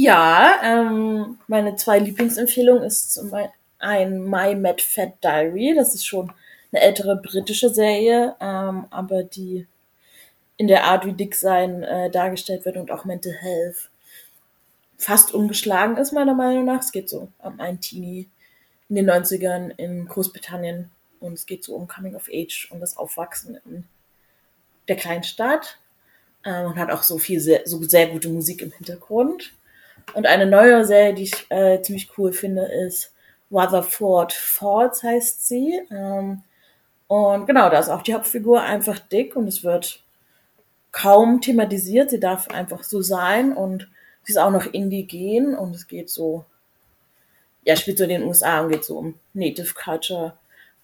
Ja, 0.00 0.60
ähm, 0.62 1.40
meine 1.48 1.74
zwei 1.74 1.98
Lieblingsempfehlungen 1.98 2.84
ist 2.84 3.14
zum, 3.14 3.32
ein 3.80 4.22
My 4.22 4.54
Mad 4.54 4.80
Fat 4.80 5.24
Diary. 5.24 5.74
Das 5.74 5.92
ist 5.92 6.06
schon 6.06 6.32
eine 6.70 6.82
ältere 6.82 7.16
britische 7.16 7.68
Serie, 7.68 8.36
ähm, 8.40 8.86
aber 8.90 9.24
die 9.24 9.66
in 10.56 10.68
der 10.68 10.84
Art, 10.84 11.04
wie 11.04 11.14
Dicksein 11.14 11.82
äh, 11.82 12.10
dargestellt 12.10 12.64
wird 12.64 12.76
und 12.76 12.92
auch 12.92 13.06
Mental 13.06 13.32
Health 13.32 13.90
fast 14.96 15.34
ungeschlagen 15.34 15.96
ist, 15.96 16.12
meiner 16.12 16.34
Meinung 16.34 16.66
nach. 16.66 16.78
Es 16.78 16.92
geht 16.92 17.08
so 17.08 17.32
um 17.38 17.58
einen 17.58 17.80
Teenie 17.80 18.28
in 18.88 18.94
den 18.94 19.10
90ern 19.10 19.72
in 19.78 20.06
Großbritannien 20.06 20.92
und 21.18 21.32
es 21.32 21.44
geht 21.44 21.64
so 21.64 21.74
um 21.74 21.88
Coming 21.88 22.14
of 22.14 22.28
Age 22.32 22.68
und 22.70 22.78
das 22.78 22.96
Aufwachsen 22.96 23.58
in 23.66 23.82
der 24.86 24.94
kleinen 24.94 25.24
Stadt 25.24 25.80
äh, 26.44 26.62
und 26.62 26.76
hat 26.76 26.92
auch 26.92 27.02
so 27.02 27.18
viel, 27.18 27.40
sehr, 27.40 27.62
so 27.64 27.82
sehr 27.82 28.06
gute 28.06 28.28
Musik 28.28 28.62
im 28.62 28.70
Hintergrund. 28.70 29.57
Und 30.14 30.26
eine 30.26 30.46
neue 30.46 30.84
Serie, 30.84 31.14
die 31.14 31.24
ich 31.24 31.50
äh, 31.50 31.80
ziemlich 31.82 32.10
cool 32.18 32.32
finde, 32.32 32.64
ist 32.64 33.12
Rutherford 33.50 34.32
Falls 34.32 35.02
heißt 35.02 35.46
sie. 35.46 35.80
Ähm, 35.90 36.42
und 37.06 37.46
genau, 37.46 37.70
da 37.70 37.78
ist 37.78 37.88
auch 37.88 38.02
die 38.02 38.14
Hauptfigur 38.14 38.62
einfach 38.62 38.98
dick 38.98 39.36
und 39.36 39.48
es 39.48 39.64
wird 39.64 40.02
kaum 40.92 41.40
thematisiert. 41.40 42.10
Sie 42.10 42.20
darf 42.20 42.48
einfach 42.48 42.82
so 42.82 43.00
sein 43.02 43.52
und 43.56 43.88
sie 44.24 44.32
ist 44.32 44.38
auch 44.38 44.50
noch 44.50 44.66
indigen 44.66 45.54
und 45.56 45.74
es 45.74 45.86
geht 45.86 46.10
so, 46.10 46.44
ja, 47.64 47.76
spielt 47.76 47.98
so 47.98 48.04
in 48.04 48.10
den 48.10 48.22
USA 48.24 48.60
und 48.60 48.70
geht 48.70 48.84
so 48.84 48.98
um 48.98 49.14
Native 49.32 49.74
Culture. 49.74 50.36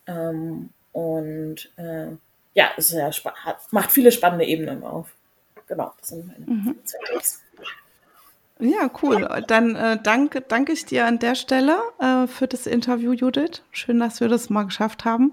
Ähm, 0.06 0.70
Und 0.92 1.72
äh, 1.76 2.12
ja, 2.54 2.70
es 2.76 2.92
ist 2.92 3.24
ja 3.24 3.32
hat, 3.44 3.72
macht 3.72 3.90
viele 3.90 4.12
spannende 4.12 4.44
Ebenen 4.44 4.84
auf. 4.84 5.08
Genau, 5.66 5.92
das 5.98 6.10
sind 6.10 6.26
meine 6.26 6.46
mhm. 6.46 6.76
zwei 6.84 6.98
Tipps. 7.12 7.42
Ja, 8.64 8.90
cool. 9.02 9.28
Dann 9.46 9.76
äh, 9.76 9.98
danke, 10.02 10.40
danke 10.40 10.72
ich 10.72 10.86
dir 10.86 11.04
an 11.04 11.18
der 11.18 11.34
Stelle 11.34 11.76
äh, 11.98 12.26
für 12.26 12.48
das 12.48 12.66
Interview, 12.66 13.12
Judith. 13.12 13.62
Schön, 13.70 14.00
dass 14.00 14.20
wir 14.20 14.28
das 14.28 14.48
mal 14.48 14.64
geschafft 14.64 15.04
haben. 15.04 15.32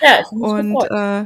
Ja, 0.00 0.20
ich 0.20 0.30
Und 0.30 0.76
äh, 0.90 1.24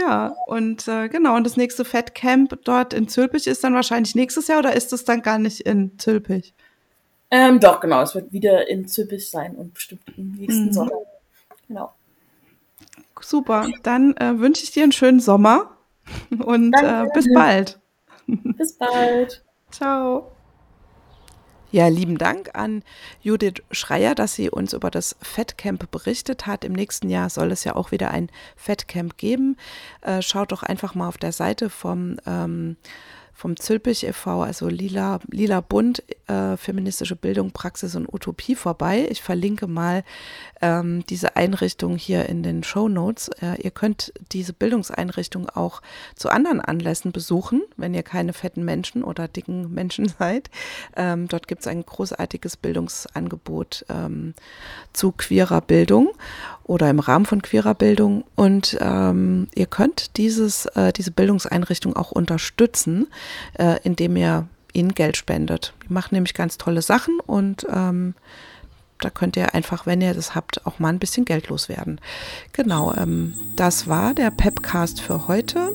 ja, 0.00 0.34
und 0.46 0.88
äh, 0.88 1.08
genau, 1.08 1.36
und 1.36 1.44
das 1.44 1.56
nächste 1.56 1.84
Fettcamp 1.84 2.58
dort 2.64 2.94
in 2.94 3.06
Zülpich 3.06 3.46
ist 3.46 3.62
dann 3.62 3.74
wahrscheinlich 3.74 4.14
nächstes 4.14 4.48
Jahr 4.48 4.60
oder 4.60 4.74
ist 4.74 4.92
es 4.92 5.04
dann 5.04 5.22
gar 5.22 5.38
nicht 5.38 5.60
in 5.60 5.98
Zülpich? 5.98 6.54
Ähm, 7.30 7.60
doch, 7.60 7.80
genau, 7.80 8.02
es 8.02 8.14
wird 8.14 8.32
wieder 8.32 8.68
in 8.68 8.88
Zülpich 8.88 9.30
sein 9.30 9.54
und 9.54 9.74
bestimmt 9.74 10.02
im 10.16 10.32
nächsten 10.32 10.66
mhm. 10.66 10.72
Sommer. 10.72 10.92
Genau. 11.68 11.92
Super, 13.20 13.68
dann 13.82 14.16
äh, 14.16 14.38
wünsche 14.38 14.64
ich 14.64 14.70
dir 14.70 14.82
einen 14.82 14.92
schönen 14.92 15.20
Sommer 15.20 15.76
und 16.30 16.74
äh, 16.74 17.04
bis 17.12 17.32
bald. 17.32 17.78
Bis 18.26 18.72
bald. 18.72 19.44
Ciao. 19.76 20.32
Ja, 21.70 21.88
lieben 21.88 22.16
Dank 22.16 22.48
an 22.54 22.82
Judith 23.20 23.62
Schreier, 23.70 24.14
dass 24.14 24.34
sie 24.34 24.48
uns 24.48 24.72
über 24.72 24.90
das 24.90 25.16
Fettcamp 25.20 25.90
berichtet 25.90 26.46
hat. 26.46 26.64
Im 26.64 26.72
nächsten 26.72 27.10
Jahr 27.10 27.28
soll 27.28 27.52
es 27.52 27.64
ja 27.64 27.76
auch 27.76 27.90
wieder 27.90 28.10
ein 28.10 28.30
Fettcamp 28.56 29.18
geben. 29.18 29.58
Äh, 30.00 30.22
schaut 30.22 30.52
doch 30.52 30.62
einfach 30.62 30.94
mal 30.94 31.08
auf 31.08 31.18
der 31.18 31.32
Seite 31.32 31.68
vom 31.68 32.16
ähm, 32.24 32.78
vom 33.36 33.56
Zülpich 33.58 34.06
e.V., 34.06 34.42
also 34.42 34.66
Lila, 34.68 35.20
Lila 35.30 35.60
Bund, 35.60 36.02
äh, 36.26 36.56
feministische 36.56 37.16
Bildung, 37.16 37.50
Praxis 37.50 37.94
und 37.94 38.10
Utopie 38.10 38.54
vorbei. 38.54 39.06
Ich 39.10 39.20
verlinke 39.20 39.66
mal 39.66 40.04
ähm, 40.62 41.04
diese 41.10 41.36
Einrichtung 41.36 41.96
hier 41.96 42.30
in 42.30 42.42
den 42.42 42.64
Show 42.64 42.88
Notes. 42.88 43.28
Äh, 43.42 43.60
ihr 43.60 43.70
könnt 43.70 44.14
diese 44.32 44.54
Bildungseinrichtung 44.54 45.50
auch 45.50 45.82
zu 46.14 46.30
anderen 46.30 46.62
Anlässen 46.62 47.12
besuchen, 47.12 47.62
wenn 47.76 47.92
ihr 47.92 48.02
keine 48.02 48.32
fetten 48.32 48.64
Menschen 48.64 49.04
oder 49.04 49.28
dicken 49.28 49.72
Menschen 49.72 50.08
seid. 50.18 50.48
Ähm, 50.96 51.28
dort 51.28 51.46
gibt 51.46 51.60
es 51.60 51.66
ein 51.66 51.84
großartiges 51.84 52.56
Bildungsangebot 52.56 53.84
ähm, 53.90 54.32
zu 54.94 55.12
queerer 55.12 55.60
Bildung 55.60 56.08
oder 56.66 56.90
im 56.90 56.98
Rahmen 56.98 57.26
von 57.26 57.42
queerer 57.42 57.74
Bildung. 57.74 58.24
Und 58.34 58.76
ähm, 58.80 59.48
ihr 59.54 59.66
könnt 59.66 60.16
dieses, 60.16 60.66
äh, 60.66 60.92
diese 60.92 61.12
Bildungseinrichtung 61.12 61.96
auch 61.96 62.10
unterstützen, 62.10 63.06
äh, 63.54 63.76
indem 63.84 64.16
ihr 64.16 64.48
ihnen 64.72 64.94
Geld 64.94 65.16
spendet. 65.16 65.72
Die 65.88 65.92
machen 65.92 66.14
nämlich 66.14 66.34
ganz 66.34 66.58
tolle 66.58 66.82
Sachen 66.82 67.18
und 67.20 67.66
ähm, 67.72 68.14
da 68.98 69.10
könnt 69.10 69.36
ihr 69.36 69.54
einfach, 69.54 69.86
wenn 69.86 70.00
ihr 70.00 70.14
das 70.14 70.34
habt, 70.34 70.66
auch 70.66 70.78
mal 70.78 70.88
ein 70.88 70.98
bisschen 70.98 71.24
Geld 71.24 71.48
loswerden. 71.48 72.00
Genau, 72.52 72.94
ähm, 72.94 73.34
das 73.54 73.88
war 73.88 74.14
der 74.14 74.30
Pepcast 74.30 75.00
für 75.00 75.28
heute. 75.28 75.72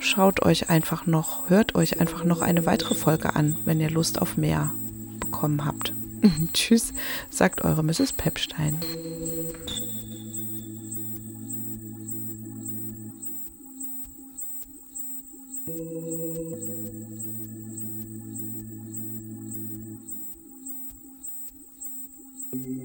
Schaut 0.00 0.42
euch 0.42 0.70
einfach 0.70 1.06
noch, 1.06 1.48
hört 1.48 1.74
euch 1.74 2.00
einfach 2.00 2.24
noch 2.24 2.40
eine 2.40 2.66
weitere 2.66 2.94
Folge 2.94 3.36
an, 3.36 3.56
wenn 3.64 3.80
ihr 3.80 3.90
Lust 3.90 4.20
auf 4.20 4.36
mehr 4.36 4.72
bekommen 5.20 5.64
habt. 5.64 5.92
Tschüss, 6.52 6.92
sagt 7.30 7.62
eure 7.62 7.82
Mrs. 7.82 8.12
Pepstein. 8.12 8.80
Thank 15.66 15.78
you. 22.52 22.83